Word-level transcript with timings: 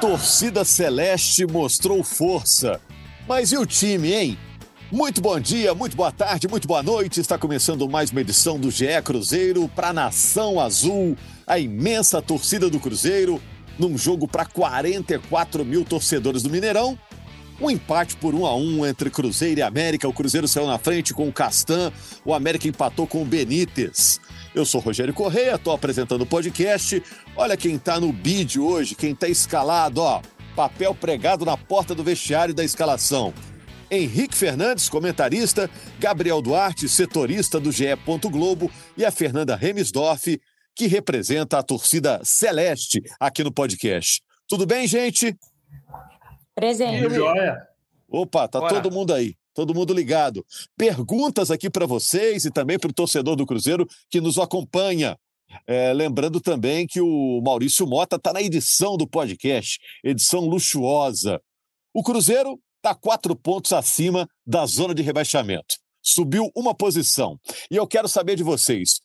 Torcida 0.00 0.64
celeste 0.64 1.44
mostrou 1.44 2.02
força. 2.02 2.80
Mas 3.28 3.52
e 3.52 3.58
o 3.58 3.66
time, 3.66 4.14
hein? 4.14 4.38
Muito 4.90 5.20
bom 5.20 5.38
dia, 5.38 5.74
muito 5.74 5.94
boa 5.94 6.10
tarde, 6.10 6.48
muito 6.48 6.66
boa 6.66 6.82
noite. 6.82 7.20
Está 7.20 7.36
começando 7.36 7.86
mais 7.86 8.10
uma 8.10 8.22
edição 8.22 8.58
do 8.58 8.70
GE 8.70 8.86
Cruzeiro 9.04 9.68
para 9.68 9.88
a 9.88 9.92
Nação 9.92 10.58
Azul, 10.58 11.18
a 11.46 11.58
imensa 11.58 12.22
torcida 12.22 12.70
do 12.70 12.80
Cruzeiro, 12.80 13.42
num 13.78 13.98
jogo 13.98 14.26
para 14.26 14.46
44 14.46 15.66
mil 15.66 15.84
torcedores 15.84 16.42
do 16.42 16.48
Mineirão. 16.48 16.98
Um 17.60 17.70
empate 17.70 18.16
por 18.16 18.34
um 18.34 18.46
a 18.46 18.56
um 18.56 18.86
entre 18.86 19.10
Cruzeiro 19.10 19.60
e 19.60 19.62
América. 19.62 20.08
O 20.08 20.14
Cruzeiro 20.14 20.48
saiu 20.48 20.66
na 20.66 20.78
frente 20.78 21.12
com 21.12 21.28
o 21.28 21.32
Castan, 21.32 21.92
o 22.24 22.32
América 22.32 22.66
empatou 22.66 23.06
com 23.06 23.20
o 23.20 23.26
Benítez. 23.26 24.18
Eu 24.54 24.64
sou 24.64 24.80
Rogério 24.80 25.14
Correia, 25.14 25.54
estou 25.54 25.72
apresentando 25.72 26.22
o 26.22 26.26
podcast. 26.26 27.02
Olha 27.36 27.56
quem 27.56 27.76
está 27.76 28.00
no 28.00 28.12
bid 28.12 28.58
hoje, 28.58 28.96
quem 28.96 29.12
está 29.12 29.28
escalado, 29.28 30.00
ó. 30.00 30.20
Papel 30.56 30.94
pregado 30.94 31.44
na 31.44 31.56
porta 31.56 31.94
do 31.94 32.02
vestiário 32.02 32.52
da 32.52 32.64
escalação. 32.64 33.32
Henrique 33.88 34.36
Fernandes, 34.36 34.88
comentarista, 34.88 35.70
Gabriel 35.98 36.42
Duarte, 36.42 36.88
setorista 36.88 37.60
do 37.60 37.70
GE. 37.70 37.86
Globo 38.30 38.70
e 38.96 39.04
a 39.04 39.10
Fernanda 39.10 39.54
Remisdorf, 39.54 40.40
que 40.74 40.86
representa 40.86 41.58
a 41.58 41.62
torcida 41.62 42.20
celeste 42.24 43.02
aqui 43.18 43.44
no 43.44 43.52
podcast. 43.52 44.20
Tudo 44.48 44.66
bem, 44.66 44.86
gente? 44.86 45.36
Presente. 46.54 47.06
Opa, 48.08 48.48
tá 48.48 48.58
Bora. 48.58 48.74
todo 48.80 48.92
mundo 48.92 49.14
aí. 49.14 49.34
Todo 49.60 49.74
mundo 49.74 49.92
ligado. 49.92 50.42
Perguntas 50.74 51.50
aqui 51.50 51.68
para 51.68 51.84
vocês 51.84 52.46
e 52.46 52.50
também 52.50 52.78
para 52.78 52.88
o 52.88 52.94
torcedor 52.94 53.36
do 53.36 53.44
Cruzeiro 53.44 53.86
que 54.08 54.18
nos 54.18 54.38
acompanha. 54.38 55.18
É, 55.66 55.92
lembrando 55.92 56.40
também 56.40 56.86
que 56.86 56.98
o 56.98 57.42
Maurício 57.44 57.86
Mota 57.86 58.16
está 58.16 58.32
na 58.32 58.40
edição 58.40 58.96
do 58.96 59.06
podcast, 59.06 59.78
edição 60.02 60.40
luxuosa. 60.40 61.42
O 61.92 62.02
Cruzeiro 62.02 62.58
está 62.78 62.94
quatro 62.94 63.36
pontos 63.36 63.74
acima 63.74 64.26
da 64.46 64.64
zona 64.64 64.94
de 64.94 65.02
rebaixamento. 65.02 65.76
Subiu 66.02 66.50
uma 66.56 66.74
posição. 66.74 67.38
E 67.70 67.76
eu 67.76 67.86
quero 67.86 68.08
saber 68.08 68.36
de 68.36 68.42
vocês. 68.42 69.02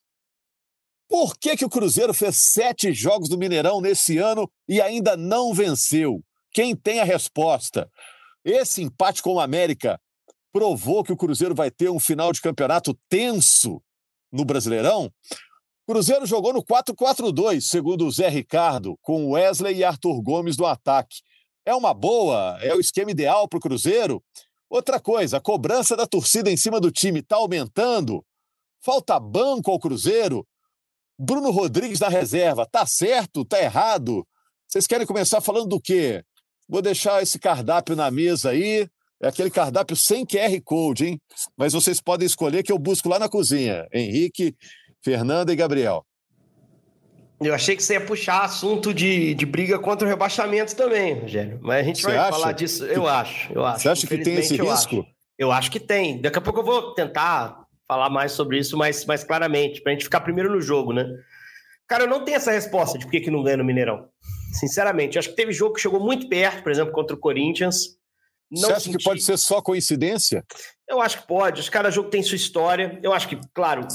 Por 1.09 1.38
que, 1.38 1.58
que 1.58 1.66
o 1.66 1.70
Cruzeiro 1.70 2.14
fez 2.14 2.53
sete 2.53 2.94
jogos 2.94 3.28
do 3.28 3.38
Mineirão 3.38 3.81
nesse 3.81 4.20
ano 4.20 4.50
e 4.70 4.80
ainda 4.80 5.17
não 5.17 5.53
venceu? 5.53 6.23
Quem 6.53 6.73
tem 6.73 7.02
a 7.02 7.03
resposta? 7.03 7.92
Esse 8.45 8.81
empate 8.81 9.22
com 9.22 9.33
o 9.33 9.39
América 9.42 10.00
provou 10.56 11.03
que 11.03 11.11
o 11.11 11.17
Cruzeiro 11.17 11.53
vai 11.53 11.70
ter 11.70 11.89
um 11.89 12.00
final 12.00 12.31
de 12.31 12.39
campeonato 12.39 12.98
tenso 13.09 13.84
no 14.31 14.45
Brasileirão. 14.45 15.11
Cruzeiro 15.86 16.25
jogou 16.25 16.53
no 16.53 16.64
4-4-2, 16.64 17.59
segundo 17.59 18.08
o 18.08 18.11
Zé 18.11 18.30
Ricardo, 18.30 18.98
com 19.02 19.31
Wesley 19.31 19.76
e 19.76 19.83
Arthur 19.83 20.22
Gomes 20.22 20.56
no 20.56 20.66
ataque. 20.66 21.17
É 21.66 21.76
uma 21.76 21.94
boa? 21.94 22.58
É 22.61 22.73
o 22.73 22.80
esquema 22.80 23.11
ideal 23.11 23.50
para 23.50 23.58
o 23.58 23.61
Cruzeiro? 23.61 24.23
Outra 24.70 24.98
coisa, 24.98 25.36
a 25.36 25.42
cobrança 25.42 25.94
da 25.94 26.08
torcida 26.08 26.50
em 26.50 26.55
cima 26.55 26.80
do 26.80 26.89
time 26.89 27.20
está 27.20 27.36
aumentando? 27.36 28.26
Falta 28.82 29.20
banco 29.20 29.70
ao 29.70 29.80
Cruzeiro? 29.80 30.48
Bruno 31.20 31.52
Rodrigues 31.52 31.99
na 31.99 32.08
reserva, 32.08 32.66
tá 32.66 32.86
certo? 32.86 33.43
Tá 33.43 33.61
errado? 33.61 34.26
Vocês 34.70 34.87
querem 34.87 35.05
começar 35.05 35.42
falando 35.42 35.67
do 35.67 35.82
quê? 35.82 36.23
Vou 36.66 36.82
deixar 36.82 37.22
esse 37.22 37.37
cardápio 37.37 37.93
na 37.93 38.10
mesa 38.10 38.52
aí. 38.52 38.87
É 39.21 39.27
aquele 39.27 39.49
cardápio 39.49 39.95
sem 39.95 40.26
QR 40.26 40.59
Code, 40.64 41.05
hein? 41.05 41.21
Mas 41.58 41.73
vocês 41.73 42.02
podem 42.02 42.26
escolher 42.26 42.64
que 42.64 42.71
eu 42.71 42.77
busco 42.77 43.08
lá 43.09 43.17
na 43.17 43.30
cozinha. 43.30 43.87
Henrique, 43.93 44.55
Fernanda 45.03 45.53
e 45.53 45.55
Gabriel. 45.55 46.05
Eu 47.42 47.54
achei 47.54 47.75
que 47.75 47.83
você 47.83 47.93
ia 47.93 48.02
puxar 48.05 48.43
assunto 48.43 48.93
de, 48.93 49.33
de 49.33 49.45
briga 49.45 49.77
contra 49.77 50.08
o 50.08 50.09
rebaixamento 50.09 50.75
também, 50.75 51.20
Rogério. 51.20 51.59
Mas 51.61 51.80
a 51.80 51.83
gente 51.83 52.02
Você 52.02 52.08
vai 52.08 52.17
acha? 52.17 52.31
falar 52.31 52.52
disso. 52.54 52.86
Eu 52.86 53.08
acho, 53.08 53.52
eu 53.54 53.65
acho. 53.65 53.81
Você 53.81 53.89
acha 53.89 54.08
que 54.08 54.17
tem 54.17 54.36
esse 54.36 54.58
eu 54.58 54.70
risco? 54.70 54.99
acho. 54.99 55.05
Eu 55.37 55.52
acho 55.52 55.70
que 55.70 55.80
tem. 55.80 56.21
Daqui 56.21 56.37
a 56.37 56.42
pouco 56.42 56.61
eu 56.61 56.64
vou 56.64 56.93
tentar 56.93 57.65
falar 57.87 58.09
mais 58.09 58.31
sobre 58.31 58.58
isso 58.58 58.77
mais, 58.77 59.05
mais 59.05 59.23
claramente, 59.23 59.81
pra 59.81 59.92
gente 59.92 60.05
ficar 60.05 60.21
primeiro 60.21 60.52
no 60.52 60.61
jogo, 60.61 60.93
né? 60.93 61.05
Cara, 61.87 62.05
eu 62.05 62.09
não 62.09 62.23
tenho 62.23 62.37
essa 62.37 62.52
resposta 62.52 62.98
de 62.98 63.05
por 63.05 63.11
que, 63.11 63.20
que 63.21 63.30
não 63.31 63.43
ganha 63.43 63.58
no 63.58 63.65
Mineirão. 63.65 64.08
Sinceramente, 64.54 65.17
eu 65.17 65.20
acho 65.20 65.30
que 65.30 65.36
teve 65.36 65.52
jogo 65.52 65.75
que 65.75 65.81
chegou 65.81 65.99
muito 65.99 66.27
perto, 66.30 66.64
por 66.64 66.71
exemplo, 66.71 66.93
contra 66.93 67.15
o 67.15 67.20
Corinthians. 67.20 67.98
Não 68.55 68.70
Você 68.70 68.73
acha 68.73 68.89
que 68.89 69.04
pode 69.04 69.21
ser 69.21 69.38
só 69.38 69.61
coincidência? 69.61 70.43
Eu 70.88 71.02
acho 71.02 71.21
que 71.21 71.27
pode. 71.27 71.60
Os 71.61 71.70
cada 71.70 71.92
jogo 71.92 72.10
tem 72.10 72.23
sua 72.23 72.36
história. 72.36 72.99
Eu 73.04 73.11
acho 73.11 73.27
que, 73.27 73.39
claro, 73.54 73.88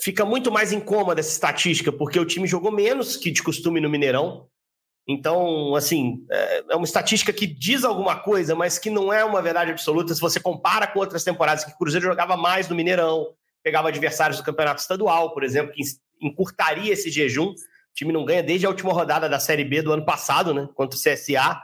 fica 0.00 0.24
muito 0.24 0.50
mais 0.50 0.72
incômoda 0.72 1.20
essa 1.20 1.30
estatística, 1.30 1.92
porque 1.92 2.18
o 2.18 2.24
time 2.24 2.46
jogou 2.46 2.72
menos 2.72 3.16
que 3.16 3.30
de 3.30 3.42
costume 3.42 3.80
no 3.80 3.90
Mineirão. 3.90 4.48
Então, 5.06 5.76
assim, 5.76 6.24
é 6.30 6.64
é 6.70 6.76
uma 6.76 6.84
estatística 6.84 7.32
que 7.32 7.46
diz 7.46 7.84
alguma 7.84 8.16
coisa, 8.16 8.54
mas 8.54 8.78
que 8.78 8.90
não 8.90 9.12
é 9.12 9.24
uma 9.24 9.40
verdade 9.40 9.70
absoluta 9.70 10.14
se 10.14 10.20
você 10.20 10.40
compara 10.40 10.86
com 10.86 10.98
outras 10.98 11.22
temporadas 11.22 11.64
que 11.64 11.70
o 11.70 11.76
Cruzeiro 11.76 12.06
jogava 12.06 12.36
mais 12.36 12.68
no 12.68 12.74
Mineirão, 12.74 13.28
pegava 13.62 13.88
adversários 13.88 14.38
do 14.38 14.44
Campeonato 14.44 14.80
Estadual, 14.80 15.32
por 15.32 15.44
exemplo, 15.44 15.72
que 15.72 15.82
encurtaria 16.20 16.92
esse 16.92 17.10
jejum. 17.10 17.50
O 17.50 17.54
time 17.94 18.12
não 18.12 18.24
ganha 18.24 18.42
desde 18.42 18.66
a 18.66 18.68
última 18.68 18.92
rodada 18.92 19.28
da 19.28 19.38
Série 19.38 19.64
B 19.64 19.82
do 19.82 19.92
ano 19.92 20.04
passado, 20.04 20.52
né, 20.52 20.68
contra 20.74 20.98
o 20.98 21.00
CSA. 21.00 21.60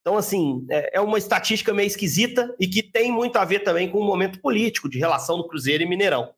Então, 0.00 0.16
assim, 0.16 0.64
é 0.70 0.98
é 0.98 1.00
uma 1.00 1.18
estatística 1.18 1.72
meio 1.74 1.86
esquisita 1.86 2.54
e 2.58 2.66
que 2.66 2.82
tem 2.82 3.12
muito 3.12 3.36
a 3.36 3.44
ver 3.44 3.60
também 3.60 3.90
com 3.90 3.98
o 3.98 4.04
momento 4.04 4.40
político 4.40 4.88
de 4.88 4.98
relação 4.98 5.36
do 5.36 5.46
Cruzeiro 5.46 5.82
e 5.82 5.86
Mineirão. 5.86 6.30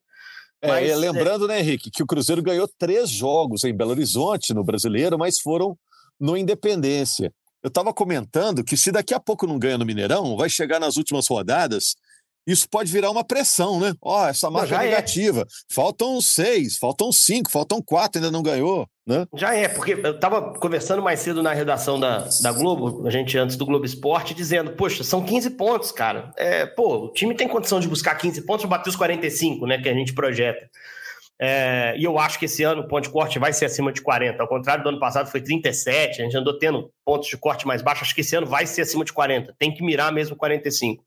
É, 0.62 0.68
Mas, 0.68 0.90
e 0.90 0.94
lembrando, 0.94 1.48
né, 1.48 1.60
Henrique, 1.60 1.90
que 1.90 2.02
o 2.02 2.06
Cruzeiro 2.06 2.42
ganhou 2.42 2.68
três 2.78 3.08
jogos 3.08 3.64
em 3.64 3.74
Belo 3.74 3.92
Horizonte, 3.92 4.52
no 4.52 4.62
Brasileiro, 4.62 5.18
mas 5.18 5.40
foram 5.40 5.76
no 6.18 6.36
Independência. 6.36 7.32
Eu 7.62 7.68
estava 7.68 7.92
comentando 7.94 8.64
que 8.64 8.76
se 8.76 8.92
daqui 8.92 9.14
a 9.14 9.20
pouco 9.20 9.46
não 9.46 9.58
ganha 9.58 9.78
no 9.78 9.86
Mineirão, 9.86 10.36
vai 10.36 10.50
chegar 10.50 10.78
nas 10.78 10.96
últimas 10.96 11.26
rodadas, 11.28 11.94
isso 12.52 12.68
pode 12.68 12.90
virar 12.90 13.10
uma 13.10 13.24
pressão, 13.24 13.80
né? 13.80 13.94
Ó, 14.02 14.26
essa 14.26 14.50
marca 14.50 14.74
é 14.76 14.86
é. 14.86 14.90
negativa. 14.90 15.46
Faltam 15.70 16.20
seis, 16.20 16.76
faltam 16.76 17.12
cinco, 17.12 17.50
faltam 17.50 17.82
quatro, 17.82 18.20
ainda 18.20 18.30
não 18.30 18.42
ganhou, 18.42 18.88
né? 19.06 19.26
Já 19.34 19.54
é, 19.54 19.68
porque 19.68 19.92
eu 19.92 20.12
estava 20.12 20.54
conversando 20.58 21.02
mais 21.02 21.20
cedo 21.20 21.42
na 21.42 21.52
redação 21.52 21.98
da, 21.98 22.28
da 22.42 22.52
Globo, 22.52 23.06
a 23.06 23.10
gente 23.10 23.36
antes 23.38 23.56
do 23.56 23.66
Globo 23.66 23.84
Esporte, 23.84 24.34
dizendo, 24.34 24.72
poxa, 24.72 25.04
são 25.04 25.24
15 25.24 25.50
pontos, 25.50 25.92
cara. 25.92 26.32
É, 26.36 26.66
pô, 26.66 27.04
o 27.04 27.12
time 27.12 27.34
tem 27.34 27.48
condição 27.48 27.80
de 27.80 27.88
buscar 27.88 28.14
15 28.16 28.42
pontos 28.42 28.66
bater 28.66 28.90
os 28.90 28.96
45, 28.96 29.66
né, 29.66 29.78
que 29.78 29.88
a 29.88 29.94
gente 29.94 30.12
projeta. 30.12 30.68
É, 31.42 31.94
e 31.96 32.04
eu 32.04 32.18
acho 32.18 32.38
que 32.38 32.44
esse 32.44 32.62
ano 32.62 32.82
o 32.82 32.86
ponto 32.86 33.04
de 33.04 33.08
corte 33.08 33.38
vai 33.38 33.50
ser 33.50 33.64
acima 33.64 33.90
de 33.90 34.02
40. 34.02 34.42
Ao 34.42 34.46
contrário 34.46 34.84
do 34.84 34.90
ano 34.90 35.00
passado, 35.00 35.30
foi 35.30 35.40
37. 35.40 36.20
A 36.20 36.24
gente 36.24 36.36
andou 36.36 36.58
tendo 36.58 36.92
pontos 37.02 37.28
de 37.28 37.36
corte 37.38 37.66
mais 37.66 37.80
baixos. 37.80 38.02
Acho 38.02 38.14
que 38.14 38.20
esse 38.20 38.36
ano 38.36 38.46
vai 38.46 38.66
ser 38.66 38.82
acima 38.82 39.06
de 39.06 39.12
40. 39.12 39.54
Tem 39.58 39.72
que 39.72 39.82
mirar 39.82 40.12
mesmo 40.12 40.36
45. 40.36 41.02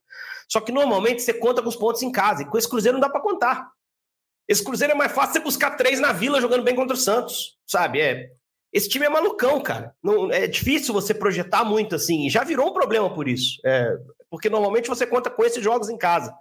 Só 0.47 0.59
que 0.59 0.71
normalmente 0.71 1.21
você 1.21 1.33
conta 1.33 1.61
com 1.61 1.69
os 1.69 1.75
pontos 1.75 2.01
em 2.01 2.11
casa. 2.11 2.43
E 2.43 2.45
com 2.45 2.57
esse 2.57 2.69
Cruzeiro 2.69 2.97
não 2.97 3.01
dá 3.01 3.09
para 3.09 3.21
contar. 3.21 3.71
Esse 4.47 4.63
Cruzeiro 4.63 4.93
é 4.93 4.95
mais 4.95 5.11
fácil 5.11 5.33
você 5.33 5.39
buscar 5.39 5.71
três 5.71 5.99
na 5.99 6.11
vila 6.11 6.41
jogando 6.41 6.63
bem 6.63 6.75
contra 6.75 6.95
o 6.95 6.99
Santos. 6.99 7.57
Sabe? 7.65 8.01
É, 8.01 8.29
esse 8.71 8.89
time 8.89 9.05
é 9.05 9.09
malucão, 9.09 9.61
cara. 9.61 9.95
Não, 10.03 10.31
é 10.31 10.47
difícil 10.47 10.93
você 10.93 11.13
projetar 11.13 11.63
muito 11.63 11.95
assim. 11.95 12.29
Já 12.29 12.43
virou 12.43 12.69
um 12.69 12.73
problema 12.73 13.13
por 13.13 13.27
isso. 13.27 13.59
É, 13.63 13.97
porque 14.29 14.49
normalmente 14.49 14.89
você 14.89 15.05
conta 15.05 15.29
com 15.29 15.43
esses 15.43 15.63
jogos 15.63 15.89
em 15.89 15.97
casa. 15.97 16.33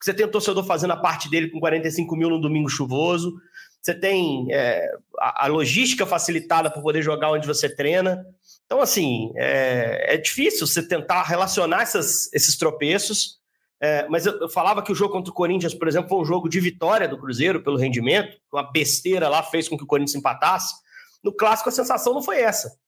Você 0.00 0.14
tem 0.14 0.24
o 0.24 0.30
torcedor 0.30 0.64
fazendo 0.64 0.92
a 0.92 0.96
parte 0.96 1.28
dele 1.28 1.50
com 1.50 1.58
45 1.58 2.16
mil 2.16 2.30
no 2.30 2.40
domingo 2.40 2.68
chuvoso. 2.68 3.34
Você 3.82 3.92
tem 3.92 4.46
é, 4.52 4.88
a, 5.18 5.46
a 5.46 5.46
logística 5.48 6.06
facilitada 6.06 6.70
por 6.70 6.82
poder 6.82 7.02
jogar 7.02 7.32
onde 7.32 7.46
você 7.46 7.68
treina. 7.68 8.24
Então, 8.70 8.80
assim, 8.80 9.32
é, 9.34 10.14
é 10.14 10.16
difícil 10.16 10.64
você 10.64 10.80
tentar 10.80 11.24
relacionar 11.24 11.82
essas- 11.82 12.32
esses 12.32 12.56
tropeços. 12.56 13.40
É, 13.82 14.06
mas 14.08 14.26
eu, 14.26 14.38
eu 14.42 14.48
falava 14.48 14.80
que 14.80 14.92
o 14.92 14.94
jogo 14.94 15.12
contra 15.12 15.28
o 15.32 15.34
Corinthians, 15.34 15.74
por 15.74 15.88
exemplo, 15.88 16.08
foi 16.08 16.18
um 16.20 16.24
jogo 16.24 16.48
de 16.48 16.60
vitória 16.60 17.08
do 17.08 17.18
Cruzeiro 17.18 17.64
pelo 17.64 17.76
rendimento. 17.76 18.36
Uma 18.52 18.70
besteira 18.70 19.28
lá 19.28 19.42
fez 19.42 19.68
com 19.68 19.76
que 19.76 19.82
o 19.82 19.86
Corinthians 19.88 20.14
empatasse. 20.14 20.72
No 21.24 21.32
clássico, 21.32 21.68
a 21.68 21.72
sensação 21.72 22.14
não 22.14 22.22
foi 22.22 22.40
essa. 22.40 22.78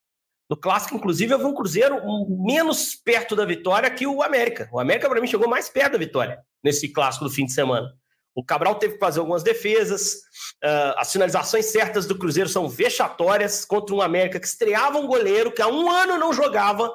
No 0.49 0.57
clássico, 0.57 0.95
inclusive, 0.95 1.35
eu 1.35 1.39
vi 1.39 1.47
um 1.47 1.55
Cruzeiro 1.55 1.97
menos 2.29 2.95
perto 2.95 3.35
da 3.35 3.45
vitória 3.45 3.91
que 3.91 4.07
o 4.07 4.23
América. 4.23 4.69
O 4.73 4.79
América, 4.79 5.09
para 5.09 5.21
mim, 5.21 5.27
chegou 5.27 5.49
mais 5.49 5.69
perto 5.69 5.93
da 5.95 5.99
vitória 5.99 6.39
nesse 6.63 6.89
clássico 6.91 7.25
do 7.25 7.31
fim 7.31 7.45
de 7.47 7.53
semana. 7.53 7.93
O 8.35 8.45
Cabral 8.45 8.77
teve 8.77 8.95
que 8.95 9.01
fazer 9.01 9.21
algumas 9.21 9.43
defesas. 9.43 10.23
ah, 10.63 10.95
as 10.99 11.13
finalizações 11.13 11.67
certas 11.67 12.07
do 12.07 12.19
Cruzeiro 12.19 12.49
são 12.49 12.69
vexatórias 12.69 13.65
contra 13.65 13.95
um 13.95 14.01
América 14.01 14.41
que 14.41 14.47
estreava 14.47 14.99
um 14.99 15.07
goleiro 15.07 15.53
que 15.53 15.63
há 15.63 15.69
um 15.69 15.91
ano 15.91 16.19
não 16.19 16.33
jogava. 16.33 16.93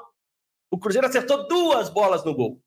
O 0.71 0.77
Cruzeiro 0.77 1.07
acertou 1.07 1.47
duas 1.47 1.89
bolas 1.89 2.23
no 2.25 2.33
gol. 2.33 2.61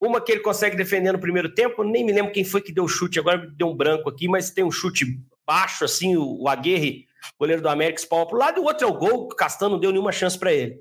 Uma 0.00 0.20
que 0.20 0.32
ele 0.32 0.40
consegue 0.40 0.76
defender 0.76 1.12
no 1.12 1.20
primeiro 1.20 1.54
tempo, 1.54 1.84
nem 1.84 2.04
me 2.04 2.12
lembro 2.12 2.32
quem 2.32 2.44
foi 2.44 2.60
que 2.60 2.72
deu 2.72 2.84
o 2.84 2.88
chute, 2.88 3.20
agora 3.20 3.46
deu 3.56 3.68
um 3.68 3.76
branco 3.76 4.08
aqui, 4.08 4.26
mas 4.26 4.50
tem 4.50 4.64
um 4.64 4.70
chute 4.70 5.04
baixo, 5.46 5.84
assim, 5.84 6.16
o, 6.16 6.42
o 6.42 6.48
Aguirre, 6.48 7.06
goleiro 7.38 7.62
do 7.62 7.68
América, 7.68 8.00
espalma 8.00 8.26
para 8.26 8.36
o 8.36 8.38
lado, 8.38 8.58
e 8.58 8.60
o 8.60 8.64
outro 8.64 8.84
é 8.84 8.90
o 8.90 8.94
gol, 8.94 9.24
o 9.24 9.28
Castan 9.28 9.68
não 9.68 9.78
deu 9.78 9.92
nenhuma 9.92 10.10
chance 10.10 10.36
para 10.36 10.52
ele. 10.52 10.80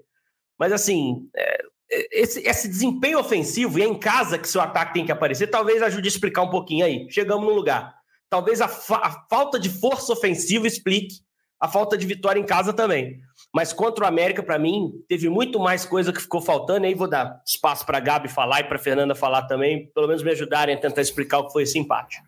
Mas 0.57 0.71
assim, 0.71 1.29
é, 1.35 1.63
esse, 1.91 2.39
esse, 2.47 2.67
desempenho 2.67 3.19
ofensivo, 3.19 3.77
e 3.77 3.83
é 3.83 3.85
em 3.85 3.97
casa 3.97 4.37
que 4.37 4.47
seu 4.47 4.61
ataque 4.61 4.93
tem 4.93 5.05
que 5.05 5.11
aparecer, 5.11 5.47
talvez 5.47 5.81
ajude 5.81 6.07
a 6.07 6.11
explicar 6.11 6.41
um 6.43 6.49
pouquinho 6.49 6.85
aí. 6.85 7.05
Chegamos 7.09 7.45
no 7.45 7.53
lugar. 7.53 7.93
Talvez 8.29 8.61
a, 8.61 8.67
fa 8.67 8.97
a 8.97 9.25
falta 9.29 9.59
de 9.59 9.69
força 9.69 10.13
ofensiva 10.13 10.65
explique 10.65 11.15
a 11.59 11.67
falta 11.67 11.97
de 11.97 12.07
vitória 12.07 12.39
em 12.39 12.45
casa 12.45 12.71
também. 12.73 13.19
Mas 13.53 13.73
contra 13.73 14.05
o 14.05 14.07
América, 14.07 14.41
para 14.41 14.57
mim, 14.57 14.93
teve 15.07 15.29
muito 15.29 15.59
mais 15.59 15.85
coisa 15.85 16.13
que 16.13 16.21
ficou 16.21 16.41
faltando. 16.41 16.85
Aí 16.85 16.95
vou 16.95 17.09
dar 17.09 17.41
espaço 17.45 17.85
para 17.85 17.97
a 17.97 18.01
Gabi 18.01 18.29
falar 18.29 18.61
e 18.61 18.63
para 18.63 18.79
Fernanda 18.79 19.13
falar 19.13 19.43
também, 19.43 19.91
pelo 19.93 20.07
menos 20.07 20.23
me 20.23 20.31
ajudarem 20.31 20.75
a 20.75 20.79
tentar 20.79 21.01
explicar 21.01 21.39
o 21.39 21.47
que 21.47 21.53
foi 21.53 21.63
esse 21.63 21.77
empate. 21.77 22.21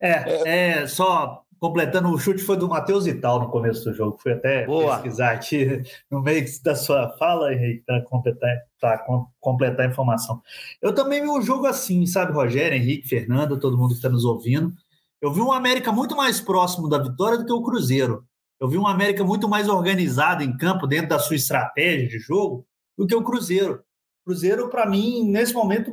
É, 0.00 0.80
é 0.80 0.86
só 0.86 1.43
completando, 1.58 2.08
o 2.08 2.18
chute 2.18 2.42
foi 2.42 2.56
do 2.56 2.68
Matheus 2.68 3.06
Ital 3.06 3.40
no 3.40 3.50
começo 3.50 3.84
do 3.84 3.94
jogo. 3.94 4.18
Fui 4.20 4.32
até 4.32 4.66
Boa. 4.66 4.94
pesquisar 4.94 5.32
aqui 5.32 5.82
no 6.10 6.22
meio 6.22 6.44
da 6.62 6.74
sua 6.74 7.16
fala, 7.18 7.52
Henrique, 7.52 7.84
para 7.84 8.02
completar, 8.02 8.58
completar 9.40 9.86
a 9.86 9.90
informação. 9.90 10.40
Eu 10.80 10.94
também 10.94 11.22
vi 11.22 11.28
o 11.28 11.40
jogo 11.40 11.66
assim, 11.66 12.06
sabe, 12.06 12.32
Rogério, 12.32 12.76
Henrique, 12.76 13.08
Fernanda, 13.08 13.58
todo 13.58 13.76
mundo 13.76 13.90
que 13.90 13.96
está 13.96 14.08
nos 14.08 14.24
ouvindo. 14.24 14.72
Eu 15.20 15.32
vi 15.32 15.40
um 15.40 15.52
América 15.52 15.90
muito 15.90 16.14
mais 16.16 16.40
próximo 16.40 16.88
da 16.88 16.98
vitória 16.98 17.38
do 17.38 17.46
que 17.46 17.52
o 17.52 17.62
Cruzeiro. 17.62 18.24
Eu 18.60 18.68
vi 18.68 18.78
um 18.78 18.86
América 18.86 19.24
muito 19.24 19.48
mais 19.48 19.68
organizado 19.68 20.42
em 20.42 20.56
campo, 20.56 20.86
dentro 20.86 21.08
da 21.08 21.18
sua 21.18 21.36
estratégia 21.36 22.08
de 22.08 22.18
jogo, 22.18 22.66
do 22.96 23.06
que 23.06 23.14
o 23.14 23.22
Cruzeiro. 23.22 23.82
O 24.22 24.30
Cruzeiro, 24.30 24.68
para 24.68 24.86
mim, 24.88 25.24
nesse 25.24 25.52
momento, 25.52 25.92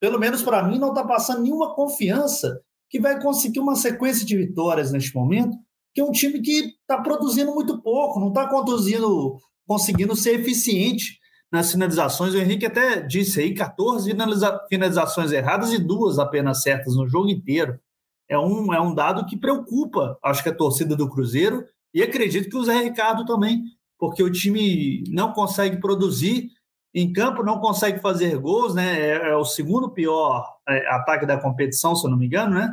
pelo 0.00 0.18
menos 0.18 0.42
para 0.42 0.62
mim, 0.62 0.78
não 0.78 0.90
está 0.90 1.04
passando 1.04 1.42
nenhuma 1.42 1.74
confiança 1.74 2.60
que 2.90 3.00
vai 3.00 3.22
conseguir 3.22 3.60
uma 3.60 3.76
sequência 3.76 4.26
de 4.26 4.36
vitórias 4.36 4.90
neste 4.90 5.14
momento, 5.14 5.56
que 5.94 6.00
é 6.00 6.04
um 6.04 6.10
time 6.10 6.40
que 6.40 6.74
está 6.80 7.00
produzindo 7.00 7.54
muito 7.54 7.80
pouco, 7.80 8.18
não 8.18 8.28
está 8.28 8.48
conduzindo, 8.48 9.36
conseguindo 9.66 10.14
ser 10.16 10.40
eficiente 10.40 11.18
nas 11.52 11.70
finalizações. 11.70 12.34
O 12.34 12.38
Henrique 12.38 12.66
até 12.66 13.00
disse 13.00 13.40
aí 13.40 13.54
14 13.54 14.12
finalizações 14.68 15.32
erradas 15.32 15.72
e 15.72 15.78
duas 15.78 16.18
apenas 16.18 16.62
certas 16.62 16.96
no 16.96 17.08
jogo 17.08 17.28
inteiro. 17.28 17.78
É 18.28 18.38
um, 18.38 18.74
é 18.74 18.80
um 18.80 18.94
dado 18.94 19.24
que 19.26 19.36
preocupa, 19.36 20.18
acho 20.22 20.42
que 20.42 20.48
a 20.48 20.54
torcida 20.54 20.96
do 20.96 21.08
Cruzeiro 21.08 21.64
e 21.92 22.02
acredito 22.02 22.48
que 22.48 22.56
o 22.56 22.64
Zé 22.64 22.82
Ricardo 22.82 23.24
também, 23.24 23.62
porque 23.98 24.22
o 24.22 24.30
time 24.30 25.02
não 25.08 25.32
consegue 25.32 25.80
produzir 25.80 26.48
em 26.94 27.12
campo, 27.12 27.42
não 27.42 27.60
consegue 27.60 28.00
fazer 28.00 28.36
gols, 28.38 28.74
né? 28.74 29.00
É, 29.00 29.30
é 29.30 29.36
o 29.36 29.44
segundo 29.44 29.90
pior 29.90 30.56
é, 30.68 30.88
ataque 30.94 31.24
da 31.24 31.38
competição, 31.38 31.94
se 31.94 32.04
eu 32.04 32.10
não 32.10 32.18
me 32.18 32.26
engano, 32.26 32.54
né? 32.54 32.72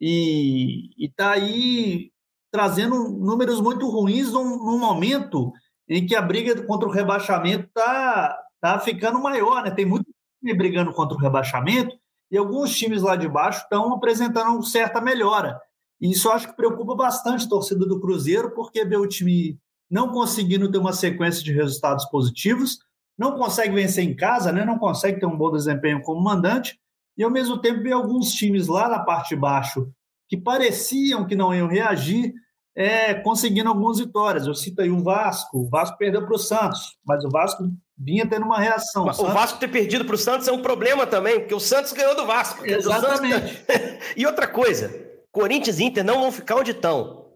E 0.00 0.90
está 0.98 1.32
aí 1.32 2.12
trazendo 2.52 3.08
números 3.08 3.60
muito 3.60 3.88
ruins 3.88 4.32
num, 4.32 4.64
num, 4.64 4.78
momento 4.78 5.52
em 5.88 6.06
que 6.06 6.14
a 6.14 6.22
briga 6.22 6.60
contra 6.62 6.88
o 6.88 6.92
rebaixamento 6.92 7.66
está 7.66 8.38
tá 8.60 8.78
ficando 8.78 9.20
maior, 9.20 9.62
né? 9.64 9.70
Tem 9.70 9.84
muito 9.84 10.06
time 10.40 10.54
brigando 10.54 10.92
contra 10.92 11.16
o 11.16 11.20
rebaixamento 11.20 11.96
e 12.30 12.38
alguns 12.38 12.76
times 12.76 13.02
lá 13.02 13.16
de 13.16 13.28
baixo 13.28 13.62
estão 13.62 13.92
apresentando 13.92 14.62
certa 14.62 15.00
melhora. 15.00 15.60
E 16.00 16.12
isso 16.12 16.30
acho 16.30 16.48
que 16.48 16.56
preocupa 16.56 16.94
bastante 16.94 17.46
a 17.46 17.48
torcida 17.48 17.84
do 17.84 18.00
Cruzeiro, 18.00 18.54
porque 18.54 18.84
vê 18.84 18.96
o 18.96 19.08
time 19.08 19.58
não 19.90 20.12
conseguindo 20.12 20.70
ter 20.70 20.78
uma 20.78 20.92
sequência 20.92 21.42
de 21.42 21.52
resultados 21.52 22.04
positivos, 22.06 22.78
não 23.18 23.36
consegue 23.36 23.74
vencer 23.74 24.04
em 24.04 24.14
casa, 24.14 24.52
né? 24.52 24.64
não 24.64 24.78
consegue 24.78 25.18
ter 25.18 25.26
um 25.26 25.36
bom 25.36 25.50
desempenho 25.50 26.00
como 26.02 26.22
mandante, 26.22 26.78
e 27.16 27.24
ao 27.24 27.30
mesmo 27.30 27.60
tempo 27.60 27.82
vê 27.82 27.92
alguns 27.92 28.30
times 28.30 28.68
lá 28.68 28.88
na 28.88 29.00
parte 29.00 29.30
de 29.30 29.36
baixo 29.36 29.90
que 30.28 30.36
pareciam 30.36 31.26
que 31.26 31.34
não 31.34 31.52
iam 31.54 31.66
reagir, 31.66 32.32
é, 32.76 33.14
conseguindo 33.14 33.68
algumas 33.68 33.98
vitórias. 33.98 34.46
Eu 34.46 34.54
cito 34.54 34.82
aí 34.82 34.90
o 34.90 35.02
Vasco, 35.02 35.58
o 35.58 35.68
Vasco 35.68 35.98
perdeu 35.98 36.24
para 36.24 36.34
o 36.34 36.38
Santos, 36.38 36.96
mas 37.04 37.24
o 37.24 37.28
Vasco 37.28 37.64
vinha 37.96 38.28
tendo 38.28 38.46
uma 38.46 38.60
reação. 38.60 39.06
O, 39.06 39.12
Santos... 39.12 39.34
Vasco 39.34 39.58
ter 39.58 39.68
perdido 39.68 40.04
para 40.04 40.14
o 40.14 40.18
Santos 40.18 40.46
é 40.46 40.52
um 40.52 40.62
problema 40.62 41.06
também, 41.06 41.40
porque 41.40 41.54
o 41.54 41.58
Santos 41.58 41.92
ganhou 41.92 42.14
do 42.14 42.24
Vasco. 42.26 42.64
Exatamente. 42.64 43.64
Santos... 43.64 44.06
e 44.16 44.24
outra 44.24 44.46
coisa, 44.46 44.94
Corinthians 45.32 45.80
e 45.80 45.84
Inter 45.84 46.04
não 46.04 46.20
vão 46.20 46.30
ficar 46.30 46.56
onde 46.56 46.70
estão. 46.70 47.26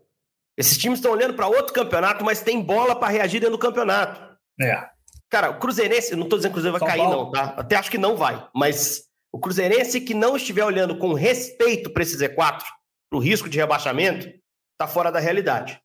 Esses 0.56 0.78
times 0.78 0.98
estão 0.98 1.10
olhando 1.10 1.34
para 1.34 1.48
outro 1.48 1.72
campeonato, 1.72 2.24
mas 2.24 2.42
tem 2.42 2.60
bola 2.60 2.94
para 2.94 3.08
reagir 3.08 3.40
dentro 3.40 3.56
do 3.56 3.60
campeonato. 3.60 4.20
É. 4.60 4.91
Cara, 5.32 5.48
o 5.48 5.58
Cruzeirense, 5.58 6.14
não 6.14 6.24
estou 6.24 6.38
dizendo 6.38 6.52
que 6.52 6.58
o 6.58 6.62
Cruzeiro 6.62 6.78
vai 6.78 6.86
São 6.86 6.88
cair, 6.88 7.08
Paulo. 7.08 7.24
não, 7.24 7.30
tá? 7.30 7.54
Até 7.56 7.74
acho 7.74 7.90
que 7.90 7.96
não 7.96 8.18
vai. 8.18 8.46
Mas 8.54 9.04
o 9.32 9.40
Cruzeirense 9.40 9.98
que 9.98 10.12
não 10.12 10.36
estiver 10.36 10.62
olhando 10.62 10.98
com 10.98 11.14
respeito 11.14 11.90
para 11.90 12.02
esse 12.02 12.18
Z4, 12.18 12.36
para 12.36 13.18
o 13.18 13.18
risco 13.18 13.48
de 13.48 13.56
rebaixamento, 13.56 14.26
está 14.28 14.86
fora 14.86 15.10
da 15.10 15.18
realidade. 15.18 15.80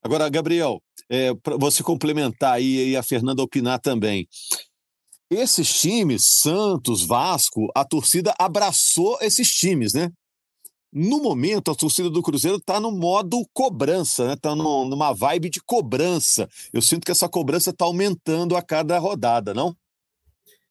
Agora, 0.00 0.28
Gabriel, 0.28 0.80
é, 1.10 1.34
para 1.34 1.56
você 1.56 1.82
complementar 1.82 2.52
aí 2.52 2.90
e 2.90 2.96
a 2.96 3.02
Fernanda 3.02 3.42
opinar 3.42 3.80
também. 3.80 4.28
Esses 5.28 5.80
times, 5.80 6.38
Santos, 6.40 7.04
Vasco, 7.04 7.66
a 7.74 7.84
torcida 7.84 8.32
abraçou 8.38 9.18
esses 9.20 9.50
times, 9.50 9.94
né? 9.94 10.12
No 10.92 11.22
momento, 11.22 11.70
a 11.70 11.74
torcida 11.74 12.10
do 12.10 12.22
Cruzeiro 12.22 12.56
está 12.56 12.80
no 12.80 12.90
modo 12.90 13.46
cobrança, 13.52 14.26
né? 14.26 14.32
Está 14.32 14.56
numa 14.56 15.12
vibe 15.12 15.48
de 15.48 15.60
cobrança. 15.62 16.48
Eu 16.72 16.82
sinto 16.82 17.04
que 17.04 17.12
essa 17.12 17.28
cobrança 17.28 17.70
está 17.70 17.84
aumentando 17.84 18.56
a 18.56 18.62
cada 18.62 18.98
rodada, 18.98 19.54
não? 19.54 19.76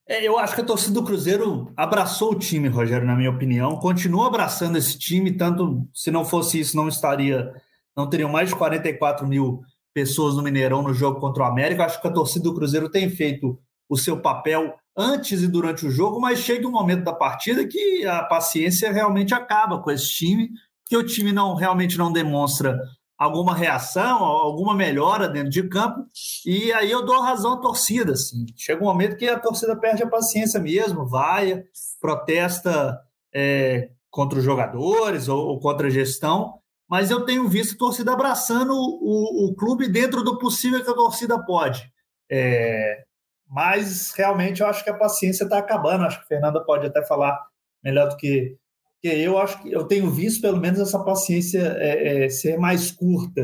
É, 0.05 0.27
eu 0.27 0.37
acho 0.37 0.55
que 0.55 0.61
a 0.61 0.65
torcida 0.65 0.93
do 0.95 1.05
Cruzeiro 1.05 1.71
abraçou 1.77 2.31
o 2.31 2.39
time, 2.39 2.67
Rogério, 2.67 3.07
na 3.07 3.15
minha 3.15 3.29
opinião. 3.29 3.77
Continua 3.77 4.27
abraçando 4.27 4.77
esse 4.77 4.97
time, 4.97 5.31
tanto 5.31 5.87
se 5.93 6.11
não 6.11 6.25
fosse 6.25 6.59
isso, 6.59 6.75
não 6.75 6.87
estaria, 6.89 7.53
não 7.95 8.09
teriam 8.09 8.29
mais 8.29 8.49
de 8.49 8.55
44 8.55 9.27
mil 9.27 9.61
pessoas 9.93 10.35
no 10.35 10.43
Mineirão 10.43 10.81
no 10.81 10.93
jogo 10.93 11.19
contra 11.19 11.43
o 11.43 11.45
América. 11.45 11.85
Acho 11.85 12.01
que 12.01 12.07
a 12.07 12.11
torcida 12.11 12.43
do 12.43 12.55
Cruzeiro 12.55 12.89
tem 12.89 13.09
feito 13.09 13.57
o 13.87 13.95
seu 13.95 14.19
papel 14.19 14.75
antes 14.99 15.41
e 15.41 15.47
durante 15.47 15.87
o 15.87 15.89
jogo, 15.89 16.19
mas 16.19 16.39
chega 16.39 16.67
um 16.67 16.71
momento 16.71 17.05
da 17.05 17.13
partida 17.13 17.65
que 17.65 18.05
a 18.05 18.23
paciência 18.23 18.91
realmente 18.91 19.33
acaba 19.33 19.81
com 19.81 19.89
esse 19.89 20.09
time, 20.09 20.49
que 20.85 20.97
o 20.97 21.05
time 21.05 21.31
não 21.31 21.55
realmente 21.55 21.97
não 21.97 22.11
demonstra 22.11 22.77
alguma 23.17 23.55
reação, 23.55 24.23
alguma 24.23 24.73
melhora 24.73 25.29
dentro 25.29 25.49
de 25.49 25.63
campo, 25.69 26.05
e 26.45 26.71
aí 26.73 26.91
eu 26.91 27.05
dou 27.05 27.21
razão 27.21 27.53
à 27.53 27.57
torcida, 27.57 28.13
assim. 28.13 28.45
Chega 28.55 28.81
um 28.81 28.87
momento 28.87 29.15
que 29.15 29.27
a 29.27 29.39
torcida 29.39 29.75
perde 29.77 30.03
a 30.03 30.09
paciência 30.09 30.59
mesmo, 30.59 31.07
vai, 31.07 31.63
protesta 32.01 32.97
é, 33.33 33.89
contra 34.09 34.39
os 34.39 34.45
jogadores 34.45 35.29
ou, 35.29 35.47
ou, 35.47 35.59
contra 35.59 35.87
a 35.87 35.91
gestão, 35.91 36.55
mas 36.89 37.11
eu 37.11 37.25
tenho 37.25 37.47
visto 37.47 37.75
a 37.75 37.77
torcida 37.77 38.11
abraçando 38.11 38.73
o, 38.73 39.49
o, 39.49 39.55
clube 39.55 39.87
dentro 39.87 40.23
do 40.23 40.39
possível 40.39 40.83
que 40.83 40.89
a 40.89 40.95
torcida 40.95 41.37
pode. 41.45 41.89
É, 42.31 43.03
mas 43.49 44.11
realmente 44.15 44.61
eu 44.61 44.67
acho 44.67 44.83
que 44.83 44.89
a 44.89 44.97
paciência 44.97 45.43
está 45.43 45.57
acabando. 45.57 46.05
Acho 46.05 46.19
que 46.19 46.25
a 46.25 46.27
Fernanda 46.27 46.63
pode 46.63 46.85
até 46.85 47.03
falar 47.03 47.39
melhor 47.83 48.09
do 48.09 48.15
que, 48.15 48.55
que 49.01 49.07
eu. 49.07 49.37
Acho 49.39 49.61
que 49.61 49.71
eu 49.71 49.85
tenho 49.85 50.09
visto 50.11 50.41
pelo 50.41 50.59
menos 50.59 50.79
essa 50.79 50.99
paciência 50.99 51.75
é, 51.79 52.25
é, 52.25 52.29
ser 52.29 52.57
mais 52.57 52.91
curta 52.91 53.41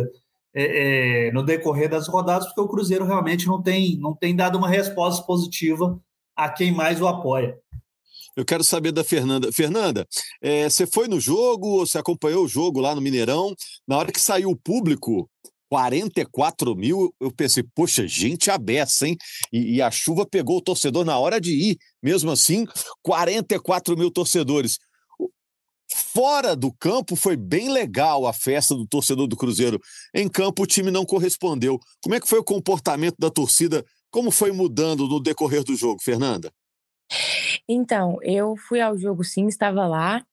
é, 0.53 1.27
é 1.27 1.31
no 1.31 1.43
decorrer 1.43 1.89
das 1.89 2.07
rodadas, 2.07 2.45
porque 2.47 2.61
o 2.61 2.67
Cruzeiro 2.67 3.05
realmente 3.05 3.47
não 3.47 3.61
tem, 3.61 3.97
não 3.97 4.13
tem 4.13 4.35
dado 4.35 4.57
uma 4.57 4.69
resposta 4.69 5.25
positiva 5.25 5.99
a 6.35 6.49
quem 6.49 6.71
mais 6.71 7.01
o 7.01 7.07
apoia. 7.07 7.57
Eu 8.35 8.45
quero 8.45 8.63
saber 8.63 8.91
da 8.91 9.03
Fernanda. 9.03 9.51
Fernanda, 9.51 10.05
é, 10.41 10.69
você 10.69 10.85
foi 10.85 11.07
no 11.07 11.19
jogo, 11.19 11.79
você 11.79 11.97
acompanhou 11.97 12.43
o 12.43 12.47
jogo 12.47 12.81
lá 12.81 12.93
no 12.93 13.01
Mineirão? 13.01 13.55
Na 13.87 13.97
hora 13.97 14.11
que 14.11 14.19
saiu 14.19 14.49
o 14.49 14.57
público, 14.57 15.29
44 15.69 16.75
mil, 16.75 17.13
eu 17.19 17.31
pensei, 17.31 17.63
poxa, 17.75 18.07
gente 18.07 18.51
abessa, 18.51 19.07
hein? 19.07 19.17
E, 19.51 19.75
e, 19.75 19.81
a 19.81 19.89
chuva 19.89 20.25
pegou 20.25 20.57
o 20.57 20.61
torcedor 20.61 21.03
na 21.03 21.17
hora 21.17 21.39
de 21.39 21.51
ir. 21.51 21.77
Mesmo 22.01 22.31
assim, 22.31 22.65
44 23.01 23.97
mil 23.97 24.11
torcedores. 24.11 24.77
Fora 25.91 26.55
do 26.55 26.73
campo 26.73 27.15
foi 27.15 27.37
bem 27.37 27.69
legal 27.69 28.25
a 28.25 28.33
festa 28.33 28.75
do 28.75 28.87
torcedor 28.87 29.27
do 29.27 29.37
Cruzeiro. 29.37 29.79
Em 30.13 30.27
campo 30.27 30.63
o 30.63 30.67
time 30.67 30.91
não 30.91 31.05
correspondeu. 31.05 31.79
Como 32.01 32.15
é 32.15 32.19
que 32.19 32.27
foi 32.27 32.39
o 32.39 32.43
comportamento 32.43 33.15
da 33.19 33.29
torcida? 33.29 33.83
Como 34.11 34.31
foi 34.31 34.51
mudando 34.51 35.07
no 35.07 35.19
decorrer 35.19 35.63
do 35.63 35.75
jogo, 35.75 36.01
Fernanda? 36.01 36.51
Então, 37.67 38.17
eu 38.21 38.55
fui 38.55 38.81
ao 38.81 38.97
jogo 38.97 39.23
sim, 39.23 39.47
estava 39.47 39.87
lá. 39.87 40.23